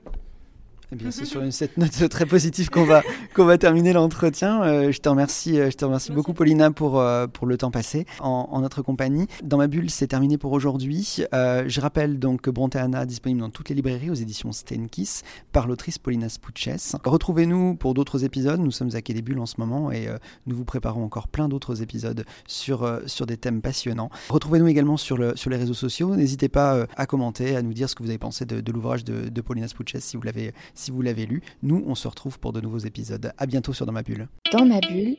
Eh 0.93 0.97
bien, 0.97 1.09
c'est 1.09 1.25
sur 1.31 1.41
une, 1.41 1.51
cette 1.51 1.77
note 1.77 1.91
très 2.09 2.25
positive 2.25 2.69
qu'on 2.69 2.83
va, 2.83 3.01
qu'on 3.33 3.45
va 3.45 3.57
terminer 3.57 3.93
l'entretien. 3.93 4.63
Euh, 4.63 4.91
je 4.91 4.99
te 4.99 5.07
remercie, 5.07 5.57
euh, 5.59 5.71
je 5.71 5.77
te 5.77 5.85
remercie 5.85 6.11
beaucoup, 6.11 6.33
Paulina, 6.33 6.71
pour, 6.71 6.99
euh, 6.99 7.27
pour 7.27 7.47
le 7.47 7.57
temps 7.57 7.71
passé 7.71 8.05
en, 8.19 8.49
en, 8.51 8.61
notre 8.61 8.81
compagnie. 8.81 9.27
Dans 9.41 9.57
ma 9.57 9.67
bulle, 9.67 9.89
c'est 9.89 10.07
terminé 10.07 10.37
pour 10.37 10.51
aujourd'hui. 10.51 11.23
je 11.31 11.81
rappelle 11.81 12.19
donc 12.19 12.41
que 12.41 12.49
Bronteana 12.49 13.05
disponible 13.05 13.39
dans 13.39 13.49
toutes 13.49 13.69
les 13.69 13.75
librairies 13.75 14.09
aux 14.09 14.15
éditions 14.15 14.51
Stenkiss 14.51 15.23
par 15.51 15.67
l'autrice 15.67 15.97
Paulina 15.97 16.29
Spouches. 16.29 16.95
Retrouvez-nous 17.03 17.75
pour 17.75 17.93
d'autres 17.93 18.25
épisodes. 18.25 18.59
Nous 18.59 18.71
sommes 18.71 18.89
à 18.93 19.01
Quai 19.01 19.13
des 19.13 19.21
Bulles 19.21 19.39
en 19.39 19.45
ce 19.45 19.55
moment 19.57 19.91
et 19.91 20.07
nous 20.45 20.55
vous 20.55 20.65
préparons 20.65 21.03
encore 21.03 21.27
plein 21.27 21.47
d'autres 21.47 21.81
épisodes 21.81 22.25
sur, 22.47 22.99
sur 23.05 23.25
des 23.25 23.37
thèmes 23.37 23.61
passionnants. 23.61 24.09
Retrouvez-nous 24.29 24.67
également 24.67 24.97
sur, 24.97 25.17
le, 25.17 25.35
sur 25.35 25.49
les 25.49 25.57
réseaux 25.57 25.73
sociaux. 25.73 26.15
N'hésitez 26.15 26.49
pas 26.49 26.85
à 26.95 27.05
commenter, 27.05 27.55
à 27.55 27.61
nous 27.61 27.73
dire 27.73 27.89
ce 27.89 27.95
que 27.95 28.03
vous 28.03 28.09
avez 28.09 28.17
pensé 28.17 28.45
de, 28.45 28.61
de 28.61 28.71
l'ouvrage 28.71 29.03
de, 29.03 29.29
de 29.29 29.41
Paulina 29.41 29.67
Spouches 29.67 29.97
si 29.99 30.17
vous 30.17 30.23
l'avez 30.23 30.53
si 30.81 30.91
vous 30.91 31.01
l'avez 31.01 31.25
lu. 31.25 31.41
Nous, 31.61 31.83
on 31.87 31.95
se 31.95 32.07
retrouve 32.07 32.39
pour 32.39 32.53
de 32.53 32.59
nouveaux 32.59 32.79
épisodes. 32.79 33.31
À 33.37 33.45
bientôt 33.45 33.73
sur 33.73 33.85
Dans 33.85 33.91
ma 33.91 34.03
bulle. 34.03 34.27
Dans 34.51 34.65
ma 34.65 34.79
bulle, 34.79 35.15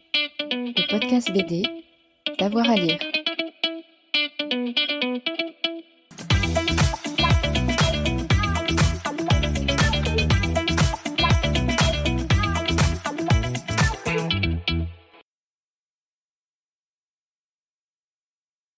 le 0.51 0.91
podcast 0.91 1.33
BD, 1.33 1.63
d'avoir 2.39 2.69
à 2.69 2.77
lire. 2.77 2.99